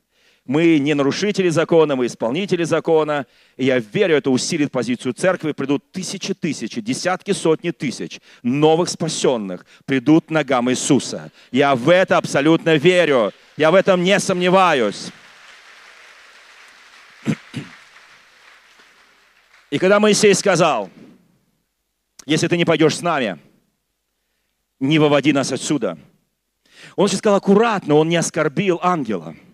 [0.45, 3.27] Мы не нарушители закона, мы исполнители закона.
[3.57, 5.53] И я верю, это усилит позицию церкви.
[5.53, 11.31] Придут тысячи тысячи, десятки, сотни тысяч новых спасенных придут ногам Иисуса.
[11.53, 13.33] Я в это абсолютно верю.
[13.57, 15.11] Я в этом не сомневаюсь.
[19.71, 20.91] И когда Моисей сказал,
[22.27, 23.39] если ты не пойдешь с нами,
[24.81, 25.97] не выводи нас отсюда.
[26.97, 29.37] Он сейчас сказал аккуратно, он не оскорбил ангела–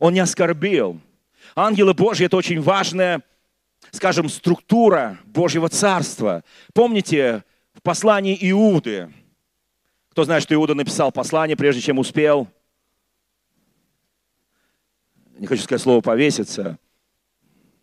[0.00, 1.00] он не оскорбил.
[1.54, 3.22] Ангелы Божьи– это очень важная,
[3.92, 6.42] скажем, структура Божьего Царства.
[6.74, 7.44] Помните
[7.74, 9.12] в послании Иуды?
[10.10, 12.48] Кто знает, что Иуда написал послание, прежде чем успел?
[15.38, 16.78] Не хочу сказать слово «повеситься».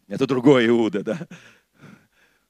[0.07, 1.27] Это другой Иуда, да?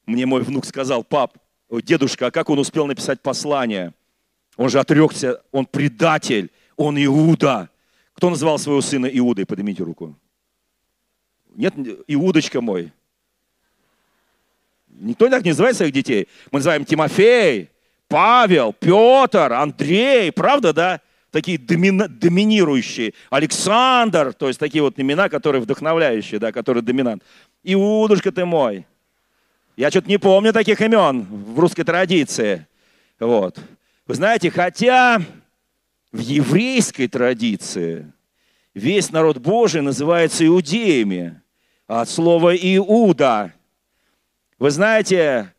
[0.05, 1.37] Мне мой внук сказал, пап,
[1.69, 3.93] дедушка, а как он успел написать послание?
[4.55, 7.69] Он же отрекся, он предатель, он Иуда.
[8.17, 9.45] Кто называл своего сына Иудой?
[9.45, 10.17] Поднимите руку.
[11.55, 11.75] Нет,
[12.07, 12.91] Иудочка мой.
[14.87, 16.27] Никто так не называет своих детей.
[16.51, 17.69] Мы называем Тимофей,
[18.07, 20.31] Павел, Петр, Андрей.
[20.31, 21.01] Правда, да?
[21.29, 23.13] Такие домина, доминирующие.
[23.29, 24.33] Александр.
[24.33, 27.21] То есть такие вот имена, которые вдохновляющие, да, которые доминант.
[27.61, 28.87] Иудушка ты мой.
[29.75, 32.65] Я что-то не помню таких имен в русской традиции.
[33.19, 33.59] Вот.
[34.07, 35.21] Вы знаете, хотя
[36.17, 38.11] в еврейской традиции
[38.73, 41.41] весь народ Божий называется иудеями,
[41.85, 43.53] от слова «иуда».
[44.57, 45.53] Вы знаете,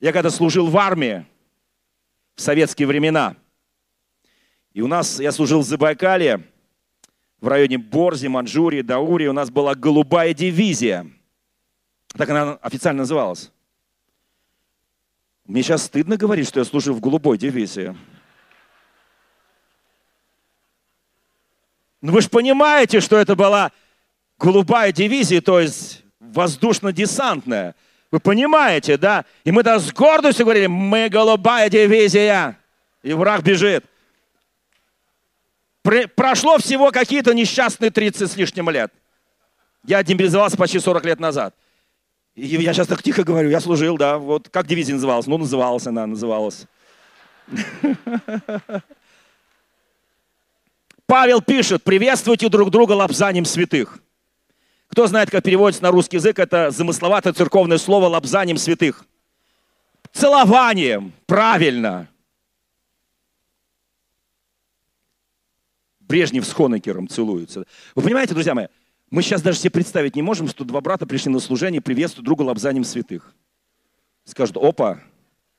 [0.00, 1.26] я когда служил в армии
[2.34, 3.36] в советские времена,
[4.72, 6.42] и у нас, я служил в Забайкале,
[7.38, 11.06] в районе Борзи, Манчжурии, Даурии, у нас была голубая дивизия.
[12.16, 13.52] Так она официально называлась.
[15.44, 17.94] Мне сейчас стыдно говорить, что я служил в голубой дивизии.
[22.04, 23.72] Ну, вы же понимаете, что это была
[24.38, 27.74] голубая дивизия, то есть воздушно-десантная.
[28.10, 29.24] Вы понимаете, да?
[29.42, 32.58] И мы даже с гордостью говорили, мы голубая дивизия.
[33.02, 33.86] И враг бежит.
[36.14, 38.92] Прошло всего какие-то несчастные 30 с лишним лет.
[39.82, 41.54] Я демобилизовался почти 40 лет назад.
[42.34, 45.26] И я сейчас так тихо говорю, я служил, да, вот как дивизия называлась?
[45.26, 46.66] Ну, называлась она, называлась.
[51.14, 54.00] Павел пишет, приветствуйте друг друга лапзанием святых.
[54.88, 59.06] Кто знает, как переводится на русский язык, это замысловатое церковное слово лапзанием святых.
[60.10, 62.08] Целованием, правильно.
[66.00, 67.64] Брежнев с Хонекером целуются.
[67.94, 68.66] Вы понимаете, друзья мои,
[69.08, 72.42] мы сейчас даже себе представить не можем, что два брата пришли на служение, приветствуют друга
[72.42, 73.32] лапзанием святых.
[74.24, 74.98] Скажут, опа,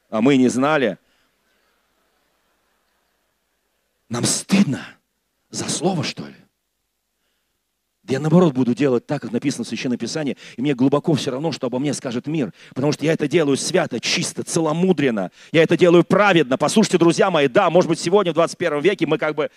[0.10, 0.98] а мы не знали.
[4.10, 4.86] Нам стыдно.
[5.56, 6.36] За слово, что ли?
[8.10, 11.54] Я наоборот буду делать так, как написано в Священном Писании, и мне глубоко все равно,
[11.54, 15.78] что обо мне скажет мир, потому что я это делаю свято, чисто, целомудренно, я это
[15.78, 16.58] делаю праведно.
[16.58, 19.50] Послушайте, друзья мои, да, может быть, сегодня, в 21 веке, мы как бы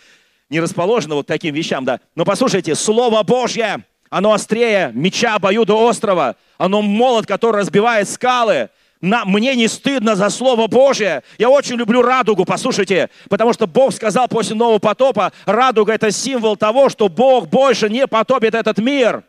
[0.48, 6.36] не расположены вот таким вещам, да, но послушайте, Слово Божье, оно острее меча обоюда острова,
[6.58, 8.70] оно молот, который разбивает скалы.
[9.00, 11.22] На, мне не стыдно за Слово Божие.
[11.38, 16.56] Я очень люблю радугу, послушайте, потому что Бог сказал после нового потопа, радуга это символ
[16.56, 19.22] того, что Бог больше не потопит этот мир.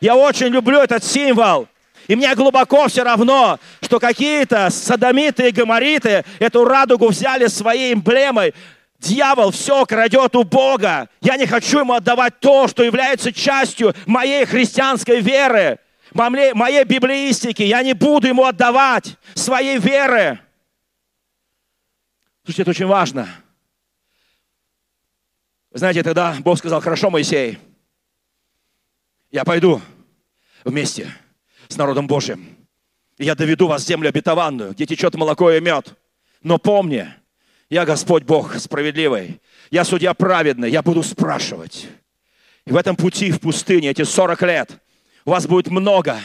[0.00, 1.68] Я очень люблю этот символ.
[2.08, 8.54] И мне глубоко все равно, что какие-то садомиты и гамориты эту радугу взяли своей эмблемой.
[9.00, 11.08] Дьявол все крадет у Бога.
[11.20, 15.78] Я не хочу ему отдавать то, что является частью моей христианской веры
[16.12, 17.62] моей библеистики.
[17.62, 20.40] Я не буду ему отдавать своей веры.
[22.44, 23.28] Слушайте, это очень важно.
[25.72, 27.58] Знаете, тогда Бог сказал, хорошо, Моисей,
[29.30, 29.82] я пойду
[30.64, 31.12] вместе
[31.68, 32.56] с народом Божьим.
[33.18, 35.94] я доведу вас в землю обетованную, где течет молоко и мед.
[36.42, 37.12] Но помни,
[37.68, 39.40] я Господь Бог справедливый,
[39.70, 41.88] я судья праведный, я буду спрашивать.
[42.64, 44.82] И в этом пути, в пустыне, эти 40 лет–
[45.26, 46.20] у вас будет много,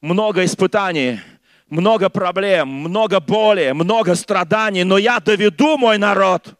[0.00, 1.20] много испытаний,
[1.68, 6.54] много проблем, много боли, много страданий, но я доведу мой народ.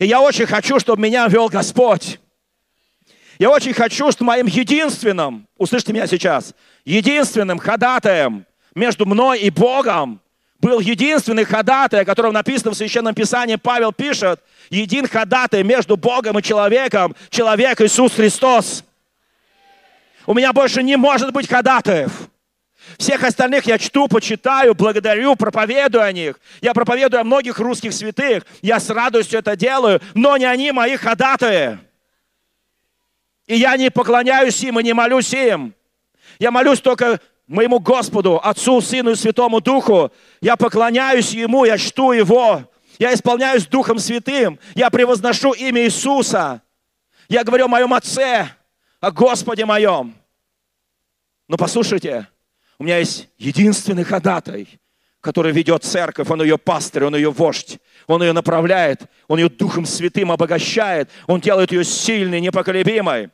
[0.00, 2.18] И я очень хочу, чтобы меня вел Господь.
[3.38, 6.52] Я очень хочу, чтобы моим единственным, услышьте меня сейчас,
[6.84, 8.44] единственным ходатаем
[8.74, 10.20] между мной и Богом
[10.58, 16.38] был единственный ходатай, о котором написано в Священном Писании, Павел пишет, един ходатай между Богом
[16.38, 18.84] и человеком, человек Иисус Христос.
[20.30, 22.12] У меня больше не может быть ходатаев.
[22.98, 26.38] Всех остальных я чту, почитаю, благодарю, проповедую о них.
[26.60, 28.46] Я проповедую о многих русских святых.
[28.62, 31.80] Я с радостью это делаю, но не они мои ходатаи.
[33.48, 35.74] И я не поклоняюсь им и не молюсь им.
[36.38, 37.18] Я молюсь только
[37.48, 40.12] моему Господу, Отцу, Сыну и Святому Духу.
[40.40, 42.70] Я поклоняюсь Ему, я чту Его.
[43.00, 44.60] Я исполняюсь Духом Святым.
[44.76, 46.62] Я превозношу имя Иисуса.
[47.28, 48.48] Я говорю о моем Отце
[49.00, 50.19] о Господе моем.
[51.50, 52.28] Но послушайте,
[52.78, 54.68] у меня есть единственный ходатай,
[55.20, 59.84] который ведет церковь, он ее пастырь, он ее вождь, он ее направляет, он ее Духом
[59.84, 63.30] Святым обогащает, он делает ее сильной, непоколебимой.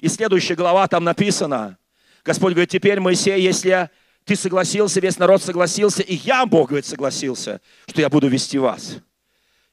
[0.00, 1.78] И следующая глава там написано,
[2.24, 3.88] Господь говорит, теперь, Моисей, если
[4.24, 8.96] ты согласился, весь народ согласился, и я, Бог, говорит, согласился, что я буду вести вас.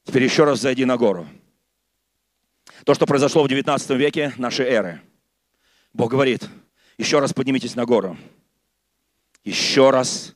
[0.04, 1.28] Теперь еще раз зайди на гору.
[2.86, 5.02] То, что произошло в 19 веке нашей эры–
[5.98, 6.48] Бог говорит,
[6.98, 8.18] еще раз поднимитесь на гору.
[9.44, 10.36] Еще раз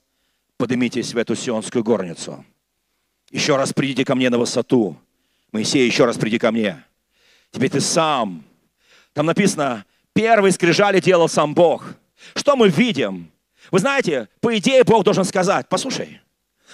[0.58, 2.46] поднимитесь в эту сионскую горницу.
[3.32, 4.98] Еще раз придите ко мне на высоту.
[5.52, 6.84] Моисей, еще раз приди ко мне.
[7.52, 8.44] Теперь ты сам.
[9.14, 11.96] Там написано, первый скрижали делал сам Бог.
[12.36, 13.32] Что мы видим?
[13.72, 16.22] Вы знаете, по идее Бог должен сказать, послушай,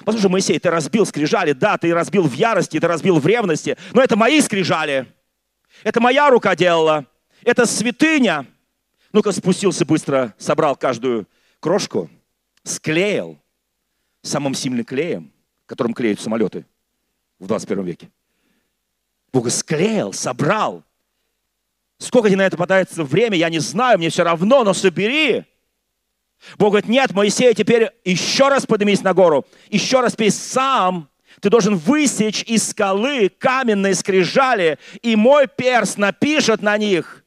[0.03, 4.01] послушай, Моисей, ты разбил скрижали, да, ты разбил в ярости, ты разбил в ревности, но
[4.01, 5.07] это мои скрижали.
[5.83, 7.05] Это моя рука делала.
[7.43, 8.45] Это святыня.
[9.17, 11.27] Ну-ка спустился быстро, собрал каждую
[11.59, 12.07] крошку,
[12.63, 13.39] склеил
[14.21, 15.33] самым сильным клеем,
[15.65, 16.67] которым клеят самолеты
[17.39, 18.11] в 21 веке.
[19.33, 20.83] Бог склеил, собрал.
[21.97, 25.45] Сколько тебе на это потратится время, я не знаю, мне все равно, но собери.
[26.59, 31.09] Бог говорит, нет, Моисей, теперь еще раз поднимись на гору, еще раз пей сам,
[31.41, 37.23] ты должен высечь из скалы каменные скрижали, и мой перст напишет на них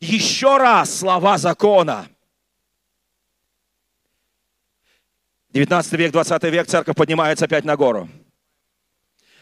[0.00, 2.08] еще раз слова закона.
[5.50, 8.08] 19 век, 20 век, церковь поднимается опять на гору.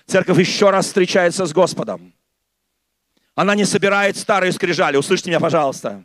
[0.07, 2.13] Церковь еще раз встречается с Господом.
[3.35, 4.99] Она не собирает старые скрижали.
[4.99, 6.05] Услышьте меня, пожалуйста.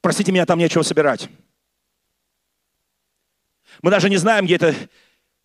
[0.00, 1.28] Простите меня, там нечего собирать.
[3.82, 4.74] Мы даже не знаем, где это.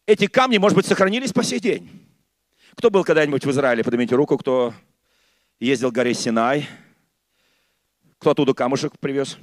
[0.06, 1.90] Эти камни, может быть, сохранились по сей день.
[2.76, 3.84] Кто был когда-нибудь в Израиле?
[3.84, 4.74] Поднимите руку, кто
[5.60, 6.70] ездил к горе Синай–
[8.20, 9.38] кто оттуда камушек привез?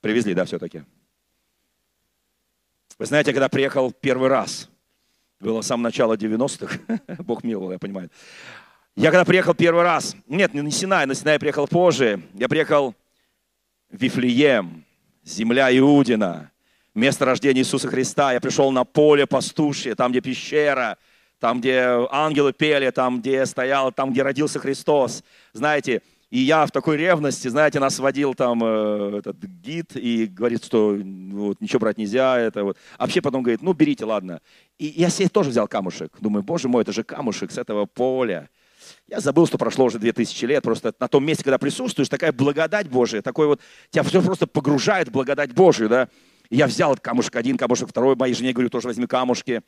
[0.00, 0.84] Привезли, да, все-таки.
[2.98, 4.68] Вы знаете, когда приехал первый раз,
[5.40, 6.78] было с самого начала 90-х,
[7.22, 8.10] Бог миловал, я понимаю.
[8.96, 12.94] Я когда приехал первый раз, нет, не Синай, на Синай я приехал позже, я приехал
[13.90, 14.84] в Вифлеем,
[15.24, 16.52] земля Иудина,
[16.94, 18.32] место рождения Иисуса Христа.
[18.32, 20.98] Я пришел на поле пастушье, там, где пещера,
[21.40, 25.24] там, где ангелы пели, там, где стоял, там, где родился Христос.
[25.52, 26.02] Знаете,
[26.34, 30.98] и я в такой ревности, знаете, нас водил там э, этот гид и говорит, что
[31.00, 32.36] вот, ничего брать нельзя.
[32.36, 32.76] Это вот.
[32.98, 34.40] А вообще потом говорит, ну берите, ладно.
[34.76, 36.10] И я себе тоже взял камушек.
[36.18, 38.50] Думаю, боже мой, это же камушек с этого поля.
[39.06, 40.64] Я забыл, что прошло уже 2000 лет.
[40.64, 43.60] Просто на том месте, когда присутствуешь, такая благодать Божия, такой вот,
[43.90, 46.08] тебя все просто погружает в благодать Божию, да.
[46.50, 49.62] Я взял камушек один, камушек второй, моей жене говорю, тоже возьми камушки.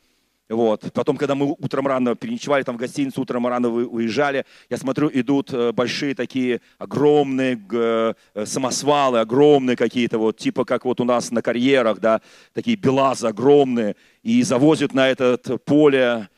[0.49, 0.93] Вот.
[0.93, 5.51] Потом, когда мы утром рано переночевали там в гостиницу, утром рано уезжали, я смотрю, идут
[5.51, 8.13] э, большие такие огромные э,
[8.45, 12.21] самосвалы, огромные какие-то, вот, типа как вот у нас на карьерах, да,
[12.53, 16.29] такие белазы огромные, и завозят на это поле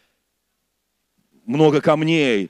[1.45, 2.49] много камней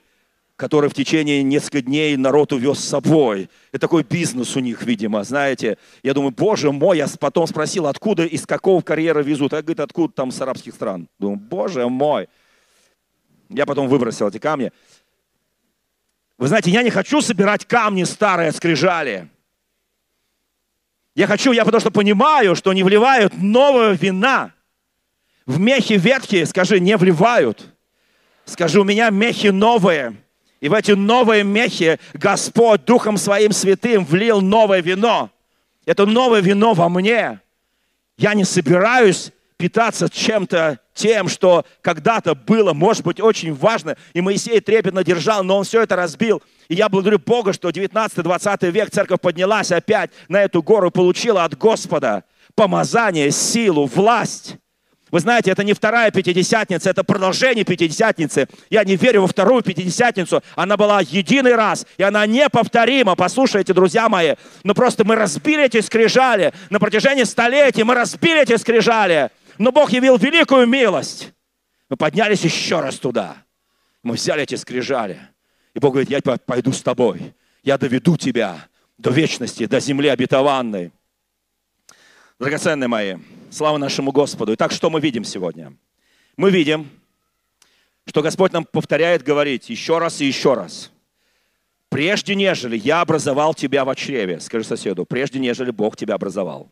[0.60, 3.48] который в течение нескольких дней народ увез с собой.
[3.72, 5.78] Это такой бизнес у них, видимо, знаете.
[6.02, 9.54] Я думаю, боже мой, я потом спросил, откуда, из какого карьера везут.
[9.54, 11.08] А говорит, откуда там с арабских стран.
[11.18, 12.28] Думаю, боже мой.
[13.48, 14.70] Я потом выбросил эти камни.
[16.36, 19.30] Вы знаете, я не хочу собирать камни старые скрижали.
[21.14, 24.52] Я хочу, я потому что понимаю, что не вливают нового вина.
[25.46, 27.74] В мехи ветхие, скажи, не вливают.
[28.44, 30.16] Скажи, у меня мехи новые.
[30.60, 35.30] И в эти новые мехи Господь Духом Своим Святым влил новое вино.
[35.86, 37.40] Это новое вино во мне.
[38.18, 43.96] Я не собираюсь питаться чем-то тем, что когда-то было, может быть, очень важно.
[44.12, 46.42] И Моисей трепетно держал, но он все это разбил.
[46.68, 51.56] И я благодарю Бога, что 19-20 век церковь поднялась опять на эту гору получила от
[51.56, 54.56] Господа помазание, силу, власть.
[55.10, 58.48] Вы знаете, это не вторая пятидесятница, это продолжение пятидесятницы.
[58.70, 60.42] Я не верю во вторую пятидесятницу.
[60.54, 63.16] Она была единый раз, и она неповторима.
[63.16, 66.52] Послушайте, друзья мои, но просто мы разбили эти скрижали.
[66.70, 69.30] На протяжении столетий мы разбили эти скрижали.
[69.58, 71.32] Но Бог явил великую милость.
[71.88, 73.36] Мы поднялись еще раз туда.
[74.02, 75.20] Мы взяли эти скрижали.
[75.74, 77.34] И Бог говорит, я пойду с тобой.
[77.62, 80.92] Я доведу тебя до вечности, до земли обетованной.
[82.40, 83.16] Драгоценные мои,
[83.50, 84.54] слава нашему Господу.
[84.54, 85.74] Итак, что мы видим сегодня?
[86.38, 86.88] Мы видим,
[88.06, 90.90] что Господь нам повторяет говорить еще раз и еще раз.
[91.90, 96.70] Прежде нежели я образовал тебя в чреве, скажи соседу, прежде нежели Бог тебя образовал.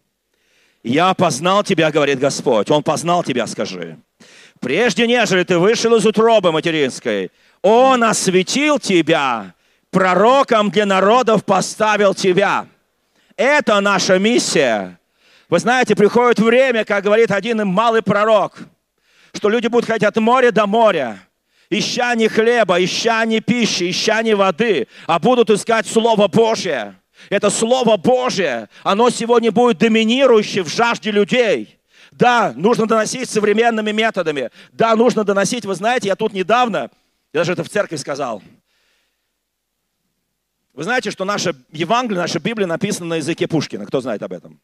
[0.83, 2.71] Я познал тебя, говорит Господь.
[2.71, 3.99] Он познал тебя, скажи.
[4.61, 9.55] Прежде нежели ты вышел из утробы материнской, Он осветил тебя,
[9.91, 12.67] пророком для народов поставил тебя.
[13.37, 14.98] Это наша миссия
[15.49, 18.59] вы знаете, приходит время, как говорит один малый пророк,
[19.33, 21.21] что люди будут ходить от моря до моря,
[21.71, 26.97] ища не хлеба, ища не пищи, ища не воды, а будут искать Слово Божье.
[27.31, 31.79] Это Слово Божье, оно сегодня будет доминирующее в жажде людей.
[32.13, 34.51] Да, нужно доносить современными методами.
[34.73, 36.91] Да, нужно доносить, вы знаете, я тут недавно,
[37.33, 38.43] я даже это в церкви сказал.
[40.75, 43.85] Вы знаете, что наша Евангелие, наша Библия написана на языке Пушкина.
[43.85, 44.61] Кто знает об этом?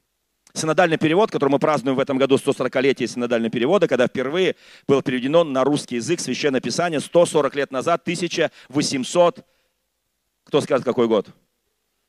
[0.56, 4.54] Синодальный перевод, который мы празднуем в этом году 140-летие синодального перевода, когда впервые
[4.86, 9.44] было переведено на русский язык Священное Писание 140 лет назад, 1800,
[10.44, 11.26] кто скажет, какой год?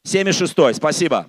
[0.04, 1.28] 76 спасибо.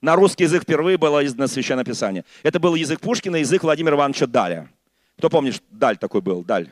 [0.00, 2.24] На русский язык впервые было издано Священное Писание.
[2.44, 4.70] Это был язык Пушкина, язык Владимира Ивановича Даля.
[5.18, 6.70] Кто помнит, Даль такой был, Даль.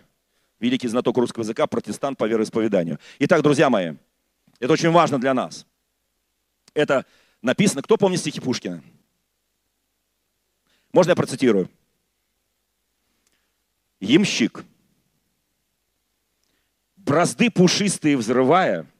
[0.60, 3.00] Великий знаток русского языка, протестант по вероисповеданию.
[3.18, 3.94] Итак, друзья мои,
[4.60, 5.66] это очень важно для нас.
[6.72, 7.04] Это
[7.42, 8.80] написано, кто помнит стихи Пушкина?
[10.96, 11.68] Можно я процитирую?
[14.00, 14.64] Ямщик,
[16.96, 18.90] бразды пушистые взрывая,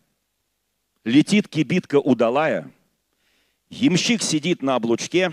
[1.05, 2.71] летит кибитка удалая,
[3.71, 5.33] ямщик сидит на облучке,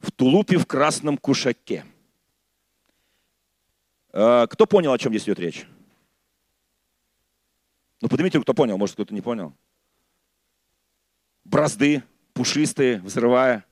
[0.00, 1.86] в тулупе в красном кушаке.
[4.12, 5.66] А, кто понял, о чем здесь идет речь?
[8.02, 9.54] Ну, поднимите, кто понял, может, кто-то не понял.
[11.44, 12.02] Бразды
[12.34, 13.64] пушистые, взрывая–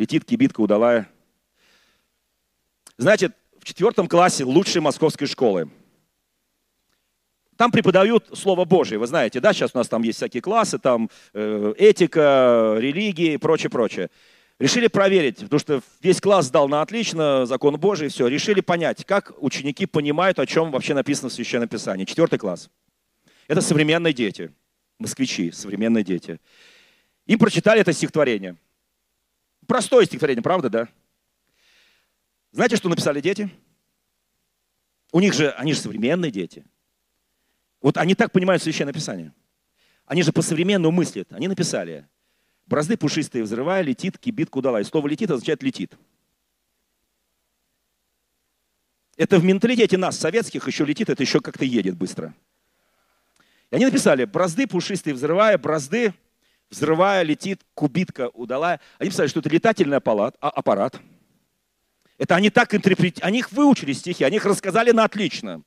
[0.00, 1.08] летит кибитка удалая.
[2.96, 5.68] Знаете, в четвертом классе лучшей московской школы.
[7.56, 11.10] Там преподают Слово Божие, вы знаете, да, сейчас у нас там есть всякие классы, там
[11.34, 14.08] э, этика, религии и прочее, прочее.
[14.58, 18.26] Решили проверить, потому что весь класс сдал на отлично, закон Божий, все.
[18.26, 22.06] Решили понять, как ученики понимают, о чем вообще написано в Священном Писании.
[22.06, 22.70] Четвертый класс.
[23.48, 24.50] Это современные дети,
[24.98, 26.40] москвичи, современные дети.
[27.26, 28.56] Им прочитали это стихотворение–
[29.70, 30.88] Простое стихотворение, правда, да?
[32.50, 33.48] Знаете, что написали дети?
[35.12, 36.64] У них же, они же современные дети.
[37.80, 39.32] Вот они так понимают Священное Писание.
[40.06, 41.32] Они же по-современному мыслят.
[41.32, 42.08] Они написали,
[42.66, 44.80] бразды пушистые взрывая, летит, кибит, кудала.
[44.80, 45.96] И слово летит означает летит.
[49.16, 52.34] Это в менталитете нас, советских, еще летит, это еще как-то едет быстро.
[53.70, 56.12] И они написали, бразды пушистые взрывая, бразды
[56.70, 58.80] взрывая, летит, кубитка удалая.
[58.98, 60.36] Они писали, что это летательный аппарат.
[60.40, 61.00] А, аппарат.
[62.18, 65.62] Это они так интерпретировали, они их выучили стихи, они их рассказали на отлично.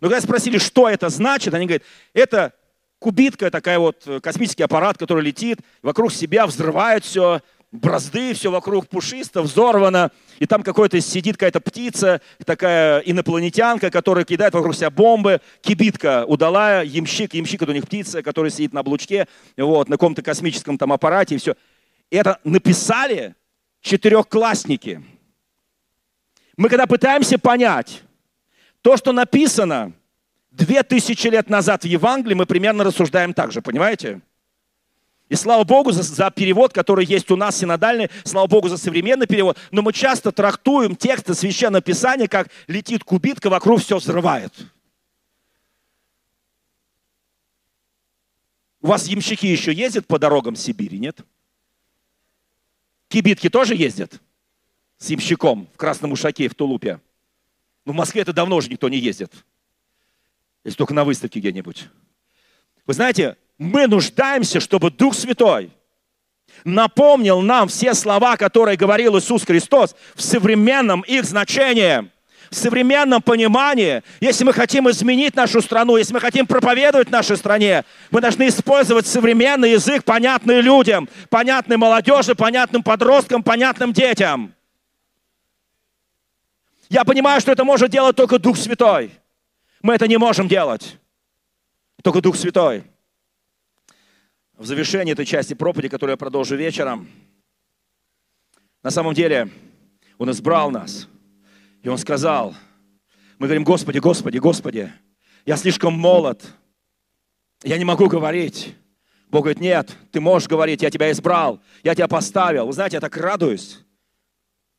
[0.00, 1.82] Но когда спросили, что это значит, они говорят,
[2.14, 2.54] это
[2.98, 7.42] кубитка, такая вот э, космический аппарат, который летит, вокруг себя взрывает все,
[7.72, 14.54] бразды, все вокруг пушисто, взорвано, и там какой-то сидит какая-то птица, такая инопланетянка, которая кидает
[14.54, 19.28] вокруг себя бомбы, кибитка удалая, ямщик, ямщик это у них птица, которая сидит на облучке,
[19.56, 21.54] вот, на каком-то космическом там аппарате, и все.
[22.10, 23.36] Это написали
[23.82, 25.02] четырехклассники.
[26.56, 28.02] Мы когда пытаемся понять
[28.82, 29.92] то, что написано
[30.50, 34.20] две тысячи лет назад в Евангелии, мы примерно рассуждаем так же, понимаете?
[35.30, 39.28] И слава Богу за, за перевод, который есть у нас синодальный, слава Богу за современный
[39.28, 44.52] перевод, но мы часто трактуем тексты Священного Писания, как летит кубитка, вокруг все взрывает.
[48.80, 51.20] У вас ямщики еще ездят по дорогам Сибири, нет?
[53.06, 54.20] Кибитки тоже ездят
[54.98, 57.00] с ямщиком в Красном Ушаке, в Тулупе.
[57.84, 59.32] Но в Москве это давно уже никто не ездит.
[60.64, 61.88] Если только на выставке где-нибудь.
[62.84, 65.70] Вы знаете, мы нуждаемся, чтобы Дух Святой
[66.64, 72.10] напомнил нам все слова, которые говорил Иисус Христос в современном их значении,
[72.48, 74.02] в современном понимании.
[74.18, 78.48] Если мы хотим изменить нашу страну, если мы хотим проповедовать в нашей стране, мы должны
[78.48, 84.54] использовать современный язык, понятный людям, понятный молодежи, понятным подросткам, понятным детям.
[86.88, 89.10] Я понимаю, что это может делать только Дух Святой.
[89.82, 90.96] Мы это не можем делать.
[92.02, 92.84] Только Дух Святой
[94.60, 97.08] в завершении этой части проповеди, которую я продолжу вечером,
[98.82, 99.48] на самом деле
[100.18, 101.08] Он избрал нас.
[101.82, 102.54] И Он сказал,
[103.38, 104.92] мы говорим, Господи, Господи, Господи,
[105.46, 106.44] я слишком молод,
[107.62, 108.76] я не могу говорить.
[109.30, 112.66] Бог говорит, нет, ты можешь говорить, я тебя избрал, я тебя поставил.
[112.66, 113.80] Вы знаете, я так радуюсь.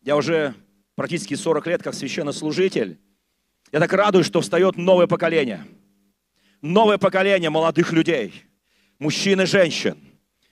[0.04, 0.54] Я уже
[0.94, 3.00] практически 40 лет как священнослужитель.
[3.72, 5.66] Я так радуюсь, что встает новое поколение.
[6.62, 8.44] Новое поколение молодых людей–
[9.02, 9.97] мужчин и женщин,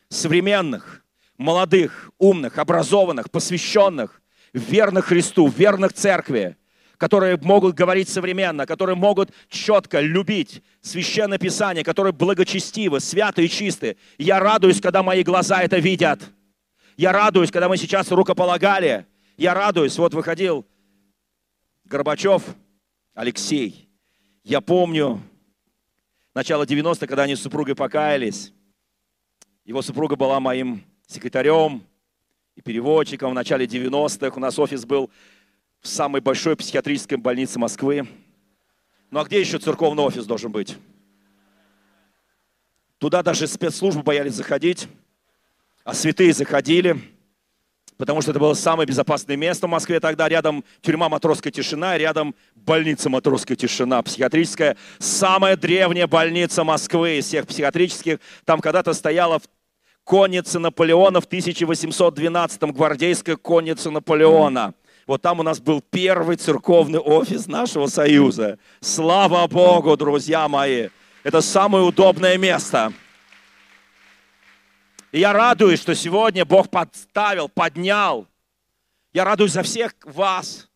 [0.10, 1.06] современных,
[1.38, 4.22] молодых, умных, образованных, посвященных,
[4.54, 6.58] верных Христу, верных церкви,
[6.97, 13.97] которые могут говорить современно, которые могут четко любить Священное Писание, которые благочестивы, святы и чисты.
[14.18, 16.20] Я радуюсь, когда мои глаза это видят.
[16.97, 19.06] Я радуюсь, когда мы сейчас рукополагали.
[19.38, 20.66] Я радуюсь, вот выходил
[21.86, 22.43] Горбачев,
[23.14, 23.88] Алексей.
[24.43, 25.22] Я помню,
[26.34, 28.54] начала 90-х, когда они с супругой покаялись.
[29.66, 31.84] Его супруга была моим секретарем
[32.56, 33.32] и переводчиком.
[33.32, 35.10] В начале 90-х у нас офис был
[35.82, 38.08] в самой большой психиатрической больнице Москвы.
[39.12, 40.78] Ну а где еще церковный офис должен быть?
[42.98, 44.88] Туда даже спецслужбы боялись заходить,
[45.84, 47.00] а святые заходили–
[48.00, 50.30] потому что это было самое безопасное место в Москве тогда.
[50.30, 54.78] Рядом тюрьма «Матросская тишина», рядом больница «Матросская тишина», психиатрическая.
[55.00, 58.20] Самая древняя больница Москвы из всех психиатрических.
[58.45, 59.41] Там когда-то стояла
[60.06, 64.74] конница Наполеона в 1812-м, гвардейская конница Наполеона.
[65.06, 68.60] Вот там у нас был первый церковный офис нашего союза.
[68.80, 70.88] Слава Богу, друзья мои!
[71.24, 72.93] Это самое удобное место.
[75.12, 78.28] И я радуюсь, что сегодня Бог подставил, поднял.
[79.12, 80.70] Я радуюсь за всех вас,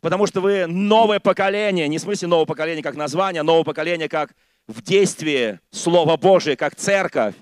[0.00, 4.08] потому что вы новое поколение, не в смысле новое поколение как название, а новое поколение
[4.08, 4.34] как
[4.66, 7.34] в действии Слова Божие, как церковь,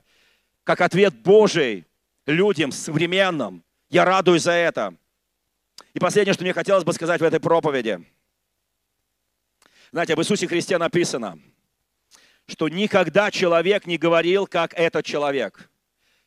[0.63, 1.87] как ответ Божий
[2.25, 3.65] людям современным.
[3.91, 4.95] Я радуюсь за это.
[5.93, 8.05] И последнее, что мне хотелось бы сказать в этой проповеди.
[9.91, 11.39] Знаете, об Иисусе Христе написано,
[12.47, 15.69] что никогда человек не говорил, как этот человек–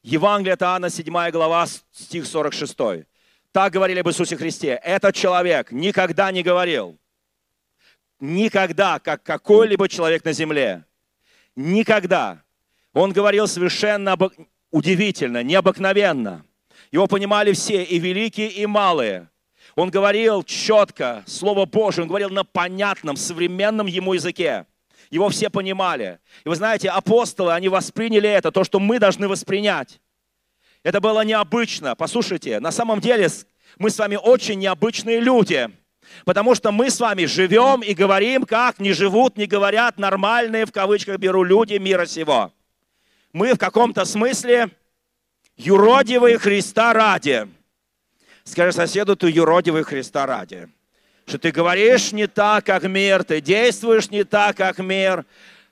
[0.04, 2.76] Евангелие от Иоанна, 7 глава, стих 46.
[3.52, 4.80] Так говорили об Иисусе Христе.
[4.84, 6.98] Этот человек никогда не говорил,
[8.20, 10.86] никогда, как какой-либо человек на земле.
[11.56, 12.42] Никогда.
[12.94, 14.18] Он говорил совершенно
[14.72, 16.46] удивительно, необыкновенно.
[16.92, 19.30] Его понимали все, и великие, и малые.
[19.76, 24.66] Он говорил четко, Слово Божие, он говорил на понятном, современном ему языке.
[25.12, 26.20] Его все понимали.
[26.46, 30.00] И вы знаете, апостолы, они восприняли это, то, что мы должны воспринять.
[30.84, 31.96] Это было необычно.
[31.96, 33.28] Послушайте, на самом деле
[33.78, 35.70] мы с вами очень необычные люди.
[36.26, 40.72] Потому что мы с вами живем и говорим, как не живут, не говорят нормальные, в
[40.72, 42.52] кавычках беру, люди мира сего.
[43.34, 44.70] Мы в каком-то смысле
[45.58, 47.48] юродивые Христа ради.
[48.44, 50.70] Скажи соседу, ты юродивый Христа ради
[51.32, 55.26] что ты говоришь не так, как мир, ты действуешь не так, как мир,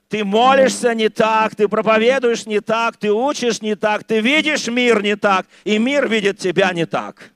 [0.08, 5.02] ты молишься не так, ты проповедуешь не так, ты учишь не так, ты видишь мир
[5.02, 7.30] не так, и мир видит тебя не так.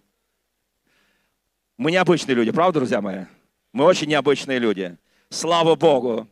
[1.76, 3.26] Мы необычные люди, правда, друзья мои?
[3.74, 4.96] Мы очень необычные люди.
[5.28, 6.26] Слава Богу.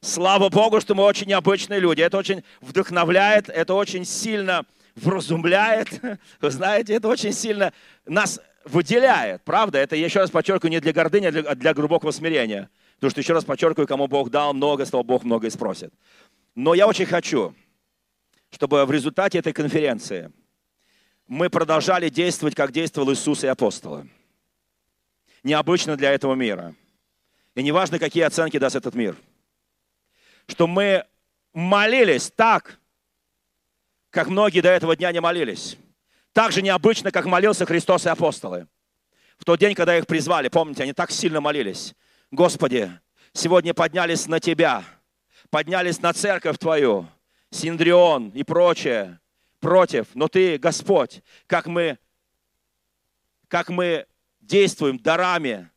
[0.00, 2.00] Слава Богу, что мы очень необычные люди.
[2.00, 4.66] Это очень вдохновляет, это очень сильно
[4.96, 5.88] вразумляет.
[6.40, 7.72] Вы знаете, это очень сильно
[8.06, 9.78] нас выделяет, правда?
[9.78, 12.70] Это, еще раз подчеркиваю, не для гордыни, а для, а для глубокого смирения.
[12.96, 15.92] Потому что, еще раз подчеркиваю, кому Бог дал много, с того Бог много и спросит.
[16.54, 17.54] Но я очень хочу,
[18.50, 20.32] чтобы в результате этой конференции
[21.26, 24.08] мы продолжали действовать, как действовал Иисус и апостолы.
[25.42, 26.74] Необычно для этого мира.
[27.54, 29.16] И неважно, какие оценки даст этот мир.
[30.46, 31.04] Что мы
[31.52, 32.78] молились так,
[34.10, 35.76] как многие до этого дня не молились.
[36.38, 38.68] Так же необычно, как молился Христос и апостолы.
[39.38, 41.96] В тот день, когда их призвали, помните, они так сильно молились.
[42.30, 42.92] Господи,
[43.32, 44.84] сегодня поднялись на Тебя,
[45.50, 47.08] поднялись на церковь Твою,
[47.50, 49.18] Синдрион и прочее,
[49.58, 50.06] против.
[50.14, 51.98] Но Ты, Господь, как мы,
[53.48, 54.06] как мы
[54.40, 55.68] действуем дарами,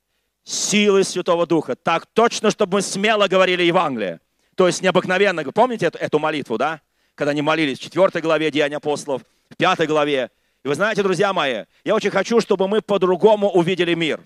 [0.43, 4.21] силы Святого Духа, так точно, чтобы мы смело говорили Евангелие.
[4.53, 5.43] То есть необыкновенно.
[5.43, 6.81] Помните эту, эту молитву, да?
[7.15, 10.29] Когда они молились в 4 главе Деяния апостолов, в 5 главе.
[10.63, 14.25] И вы знаете, друзья мои, я очень хочу, чтобы мы по-другому увидели мир.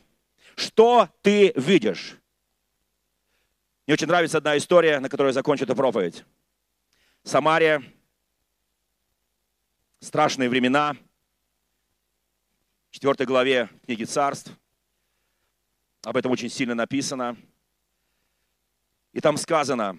[0.56, 2.18] Что ты видишь?
[3.88, 6.26] Мне очень нравится одна история, на которой я закончу эту проповедь.
[7.24, 7.84] Самария,
[10.00, 10.96] страшные времена,
[12.90, 14.52] в 4 главе книги царств.
[16.04, 17.38] Об этом очень сильно написано.
[19.14, 19.98] И там сказано,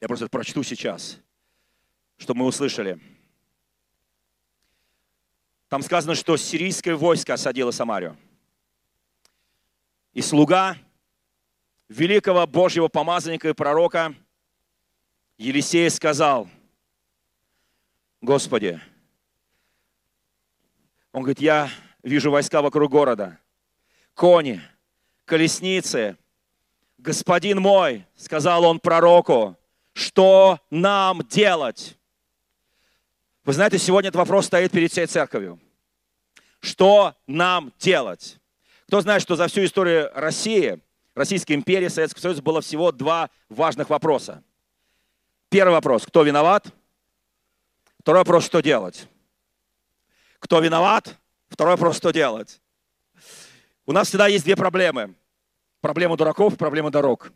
[0.00, 1.18] я просто прочту сейчас,
[2.16, 3.00] чтобы мы услышали.
[5.68, 8.16] Там сказано, что сирийское войско осадило Самарию.
[10.12, 10.76] И слуга
[11.88, 14.14] великого Божьего помазанника и пророка
[15.38, 16.48] Елисея сказал,
[18.20, 18.80] Господи,
[21.12, 21.70] он говорит, я
[22.02, 23.38] вижу войска вокруг города,
[24.14, 24.60] кони,
[25.24, 26.16] колесницы.
[26.98, 29.56] Господин мой, сказал он пророку,
[29.92, 31.95] что нам делать?
[33.46, 35.60] Вы знаете, сегодня этот вопрос стоит перед всей церковью.
[36.58, 38.40] Что нам делать?
[38.88, 40.80] Кто знает, что за всю историю России,
[41.14, 44.42] Российской империи, Советского Союза было всего два важных вопроса.
[45.48, 46.66] Первый вопрос, кто виноват?
[48.00, 49.06] Второй вопрос, что делать?
[50.40, 51.16] Кто виноват?
[51.48, 52.60] Второй вопрос, что делать?
[53.86, 55.14] У нас всегда есть две проблемы.
[55.80, 57.30] Проблема дураков проблема дорог.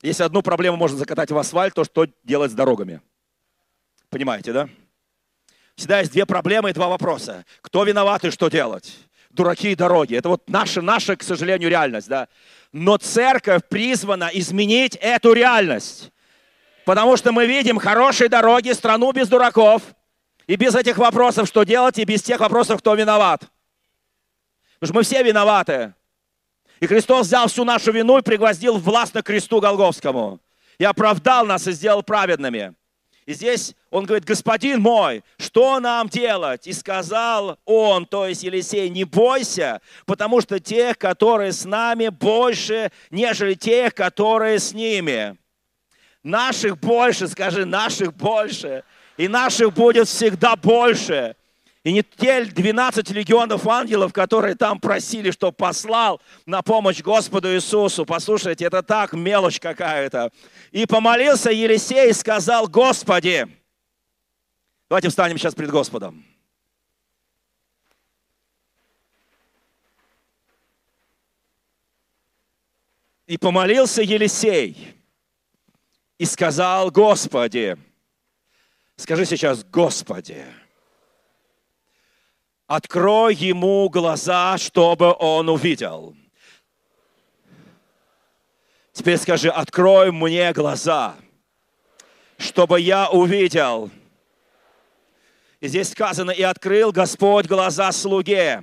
[0.00, 3.02] Если одну проблему можно закатать в асфальт, то что делать с дорогами?
[4.08, 4.70] Понимаете, да?
[5.76, 7.44] Всегда есть две проблемы и два вопроса.
[7.60, 8.96] Кто виноват и что делать?
[9.30, 10.14] Дураки и дороги.
[10.16, 12.28] Это вот наша, наша, к сожалению, реальность, да?
[12.72, 16.10] Но церковь призвана изменить эту реальность.
[16.86, 19.82] Потому что мы видим хорошие дороги, страну без дураков.
[20.46, 23.40] И без этих вопросов, что делать, и без тех вопросов, кто виноват.
[24.78, 25.92] Потому что мы все виноваты.
[26.80, 30.40] И Христос взял всю нашу вину и пригвоздил властно к кресту Голговскому.
[30.78, 32.74] И оправдал нас и сделал праведными.
[33.26, 36.66] И здесь он говорит, господин мой, что нам делать?
[36.66, 42.92] И сказал он, то есть Елисей, не бойся, потому что тех, которые с нами, больше,
[43.10, 45.38] нежели тех, которые с ними.
[46.22, 48.84] Наших больше, скажи, наших больше.
[49.16, 51.34] И наших будет всегда больше.
[51.82, 58.04] И не те 12 легионов ангелов, которые там просили, что послал на помощь Господу Иисусу.
[58.04, 60.32] Послушайте, это так мелочь какая-то.
[60.70, 63.55] И помолился Елисей и сказал, Господи,
[64.88, 66.24] давайте встанем сейчас пред Господом.
[73.26, 74.94] И помолился Елисей
[76.18, 77.76] и сказал, Господи,
[78.96, 80.46] скажи сейчас, Господи,
[82.66, 86.16] Открой ему глаза, чтобы он увидел.
[88.92, 91.14] Теперь скажи, открой мне глаза,
[92.38, 93.90] чтобы я увидел.
[95.68, 98.62] Здесь сказано, и открыл Господь глаза слуге.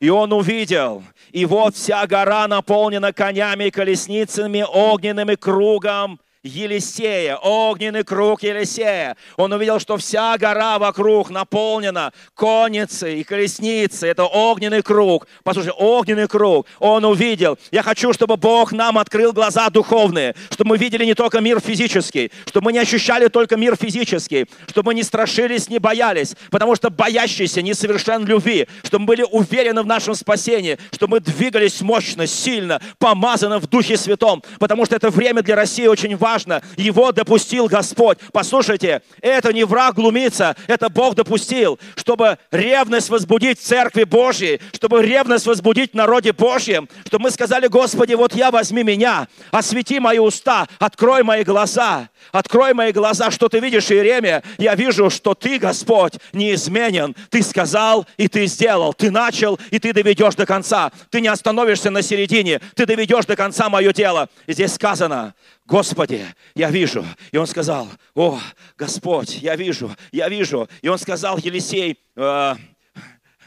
[0.00, 8.04] И он увидел, и вот вся гора наполнена конями и колесницами, огненными кругом, Елисея, огненный
[8.04, 9.16] круг Елисея.
[9.38, 14.10] Он увидел, что вся гора вокруг наполнена конницей и колесницей.
[14.10, 15.26] Это огненный круг.
[15.42, 16.66] Послушай, огненный круг.
[16.78, 17.58] Он увидел.
[17.72, 22.30] Я хочу, чтобы Бог нам открыл глаза духовные, чтобы мы видели не только мир физический,
[22.46, 26.90] чтобы мы не ощущали только мир физический, чтобы мы не страшились, не боялись, потому что
[26.90, 32.82] боящийся несовершен любви, чтобы мы были уверены в нашем спасении, чтобы мы двигались мощно, сильно,
[32.98, 36.62] помазанно в Духе Святом, потому что это время для России очень важно важно.
[36.76, 38.18] Его допустил Господь.
[38.32, 45.02] Послушайте, это не враг глумится, это Бог допустил, чтобы ревность возбудить в Церкви Божьей, чтобы
[45.02, 50.18] ревность возбудить в народе Божьем, чтобы мы сказали, Господи, вот я возьми меня, освети мои
[50.18, 55.58] уста, открой мои глаза, открой мои глаза, что ты видишь, Иеремия, я вижу, что ты,
[55.58, 57.14] Господь, неизменен.
[57.30, 58.92] Ты сказал, и ты сделал.
[58.92, 60.90] Ты начал, и ты доведешь до конца.
[61.10, 64.28] Ты не остановишься на середине, ты доведешь до конца мое дело.
[64.46, 65.34] И здесь сказано,
[65.66, 67.04] Господи, я вижу.
[67.32, 68.38] И он сказал, о,
[68.76, 70.68] Господь, я вижу, я вижу.
[70.82, 72.54] И он сказал, Елисей, э,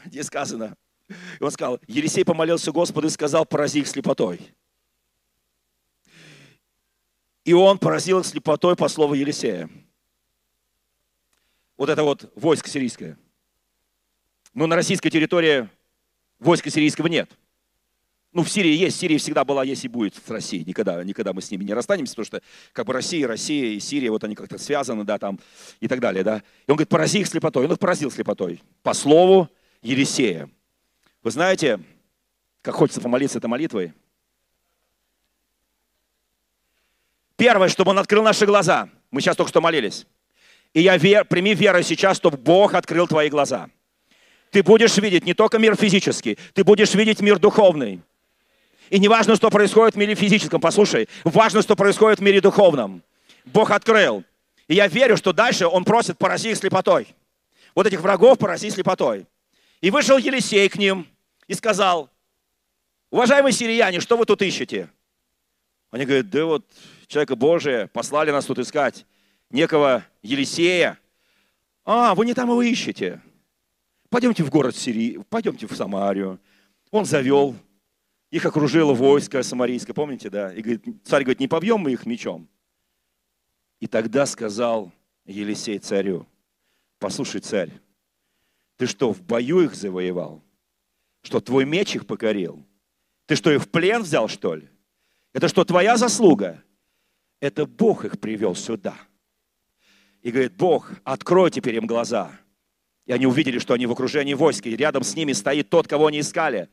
[0.04, 0.76] где сказано?
[1.08, 4.40] И он сказал, Елисей помолился Господу и сказал, порази их слепотой.
[7.44, 9.70] И он поразил их слепотой по слову Елисея.
[11.76, 13.16] Вот это вот войско сирийское.
[14.52, 15.68] Но на российской территории
[16.40, 17.30] войска сирийского нет.
[18.32, 20.62] Ну, в Сирии есть, в Сирии всегда была, есть и будет в России.
[20.66, 24.10] Никогда, никогда мы с ними не расстанемся, потому что как бы Россия, Россия и Сирия,
[24.10, 25.40] вот они как-то связаны, да, там
[25.80, 26.42] и так далее, да.
[26.66, 27.64] И он говорит, порази их слепотой.
[27.64, 28.62] Он их поразил слепотой.
[28.82, 29.48] По слову
[29.80, 30.50] Елисея.
[31.22, 31.80] Вы знаете,
[32.62, 33.94] как хочется помолиться этой молитвой?
[37.36, 38.90] Первое, чтобы Он открыл наши глаза.
[39.10, 40.06] Мы сейчас только что молились.
[40.74, 43.70] И я вер, прими веру сейчас, чтобы Бог открыл твои глаза.
[44.50, 48.02] Ты будешь видеть не только мир физический, ты будешь видеть мир духовный.
[48.90, 53.02] И не важно, что происходит в мире физическом, послушай, важно, что происходит в мире духовном.
[53.44, 54.24] Бог открыл.
[54.66, 57.14] И я верю, что дальше Он просит порази их слепотой.
[57.74, 59.26] Вот этих врагов порази слепотой.
[59.80, 61.06] И вышел Елисей к ним
[61.46, 62.10] и сказал,
[63.10, 64.90] уважаемые сирияне, что вы тут ищете?
[65.90, 66.64] Они говорят, да вот
[67.06, 69.06] человека Божия послали нас тут искать,
[69.50, 70.98] некого Елисея.
[71.84, 73.22] А, вы не там его ищете.
[74.10, 76.38] Пойдемте в город Сирии, пойдемте в Самарию.
[76.90, 77.54] Он завел,
[78.30, 80.52] их окружило войско самарийское, помните, да?
[80.52, 82.48] И говорит, царь говорит, не побьем мы их мечом.
[83.80, 84.92] И тогда сказал
[85.24, 86.26] Елисей царю,
[86.98, 87.72] послушай, царь,
[88.76, 90.42] ты что, в бою их завоевал?
[91.22, 92.64] Что, твой меч их покорил?
[93.26, 94.68] Ты что, их в плен взял, что ли?
[95.32, 96.62] Это что, твоя заслуга?
[97.40, 98.96] Это Бог их привел сюда.
[100.22, 102.32] И говорит, Бог, открой теперь им глаза.
[103.06, 106.06] И они увидели, что они в окружении войска, и рядом с ними стоит тот, кого
[106.08, 106.68] они искали.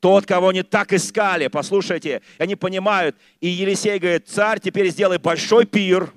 [0.00, 3.16] Тот, кого они так искали, послушайте, они понимают.
[3.40, 6.12] И Елисей говорит, царь, теперь сделай большой пир,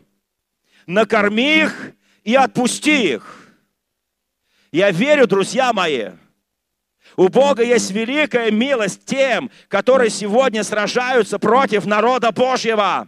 [0.86, 3.48] накорми их и отпусти их.
[4.72, 6.10] Я верю, друзья мои,
[7.16, 13.08] у Бога есть великая милость тем, которые сегодня сражаются против народа Божьего.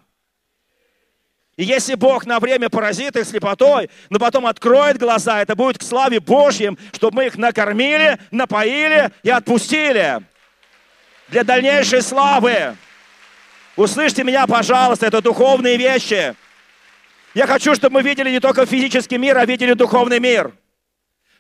[1.57, 5.84] И если Бог на время поразит их слепотой, но потом откроет глаза, это будет к
[5.84, 10.24] славе Божьим, чтобы мы их накормили, напоили и отпустили
[11.32, 12.76] для дальнейшей славы.
[13.76, 16.36] Услышьте меня, пожалуйста, это духовные вещи.
[17.34, 20.54] Я хочу, чтобы мы видели не только физический мир, а видели духовный мир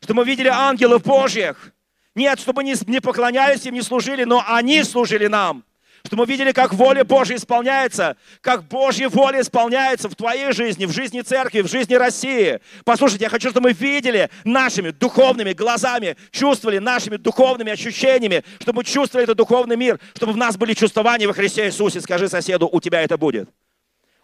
[0.03, 1.73] чтобы мы видели ангелов Божьих.
[2.15, 5.63] Нет, чтобы не, не поклонялись им, не служили, но они служили нам.
[6.05, 10.91] Чтобы мы видели, как воля Божья исполняется, как Божья воля исполняется в твоей жизни, в
[10.91, 12.59] жизни церкви, в жизни России.
[12.85, 18.83] Послушайте, я хочу, чтобы мы видели нашими духовными глазами, чувствовали нашими духовными ощущениями, чтобы мы
[18.83, 22.01] чувствовали этот духовный мир, чтобы в нас были чувствования во Христе Иисусе.
[22.01, 23.49] Скажи соседу, у тебя это будет.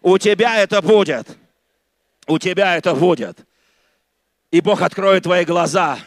[0.02, 1.28] У тебя это будет.
[2.26, 3.38] У тебя это будет.
[4.50, 5.98] И Бог откроет твои глаза,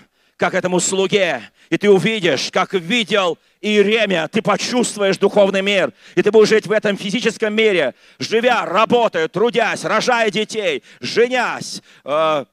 [0.41, 6.31] как этому слуге, и ты увидишь, как видел Иеремия, ты почувствуешь духовный мир, и ты
[6.31, 12.45] будешь жить в этом физическом мире, живя, работая, трудясь, рожая детей, женясь, э,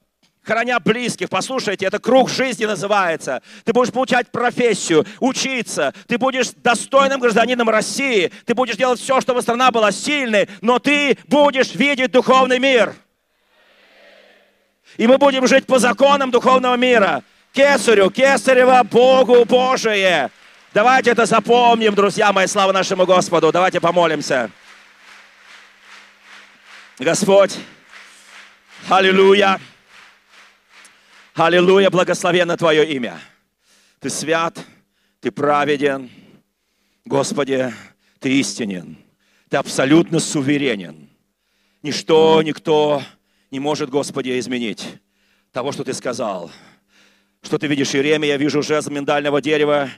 [0.43, 1.29] храня близких.
[1.29, 3.41] Послушайте, это круг жизни называется.
[3.65, 5.91] Ты будешь получать профессию, учиться.
[6.07, 8.31] Ты будешь достойным гражданином России.
[8.45, 12.93] Ты будешь делать все, чтобы страна была сильной, но ты будешь видеть духовный мир.
[14.97, 17.23] И мы будем жить по законам духовного мира.
[17.51, 20.29] Кесарю, кесарево, Богу Божие.
[20.73, 23.51] Давайте это запомним, друзья мои, слава нашему Господу.
[23.51, 24.51] Давайте помолимся.
[26.99, 27.57] Господь,
[28.87, 29.59] аллилуйя,
[31.33, 33.19] аллилуйя, благословенно Твое имя.
[33.99, 34.59] Ты свят,
[35.21, 36.11] Ты праведен,
[37.05, 37.73] Господи,
[38.19, 38.97] Ты истинен,
[39.49, 41.09] Ты абсолютно суверенен.
[41.81, 43.01] Ничто, никто
[43.49, 44.85] не может, Господи, изменить
[45.51, 46.51] того, что Ты сказал.
[47.41, 49.89] Что Ты видишь, Иеремия, я вижу жезл миндального дерева,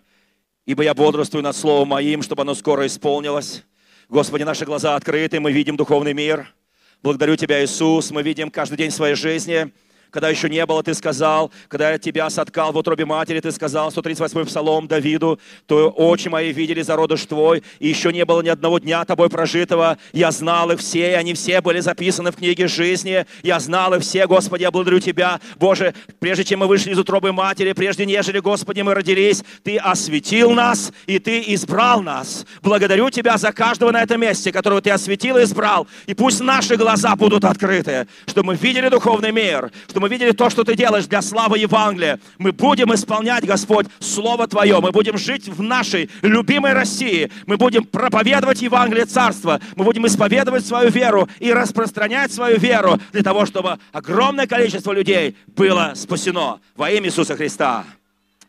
[0.65, 3.63] ибо я бодрствую над Словом Моим, чтобы оно скоро исполнилось.
[4.09, 6.53] Господи, наши глаза открыты, мы видим духовный мир.
[7.01, 9.73] Благодарю Тебя, Иисус, мы видим каждый день своей жизни,
[10.11, 13.89] когда еще не было, ты сказал, когда я тебя соткал в утробе матери, ты сказал,
[13.89, 18.79] 138-й псалом Давиду, то очи мои видели зародыш твой, и еще не было ни одного
[18.79, 19.97] дня тобой прожитого.
[20.11, 23.25] Я знал их все, и они все были записаны в книге жизни.
[23.41, 25.39] Я знал их все, Господи, я благодарю Тебя.
[25.57, 30.51] Боже, прежде чем мы вышли из утробы матери, прежде нежели, Господи, мы родились, Ты осветил
[30.51, 32.45] нас, и Ты избрал нас.
[32.61, 35.87] Благодарю Тебя за каждого на этом месте, которого Ты осветил и избрал.
[36.05, 40.49] И пусть наши глаза будут открыты, чтобы мы видели духовный мир, чтобы мы видели то,
[40.49, 42.19] что Ты делаешь для славы Евангелия.
[42.39, 44.81] Мы будем исполнять, Господь, Слово Твое.
[44.81, 47.31] Мы будем жить в нашей любимой России.
[47.45, 49.61] Мы будем проповедовать Евангелие Царства.
[49.75, 55.37] Мы будем исповедовать свою веру и распространять свою веру для того, чтобы огромное количество людей
[55.55, 57.85] было спасено во имя Иисуса Христа.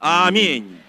[0.01, 0.82] Аминь.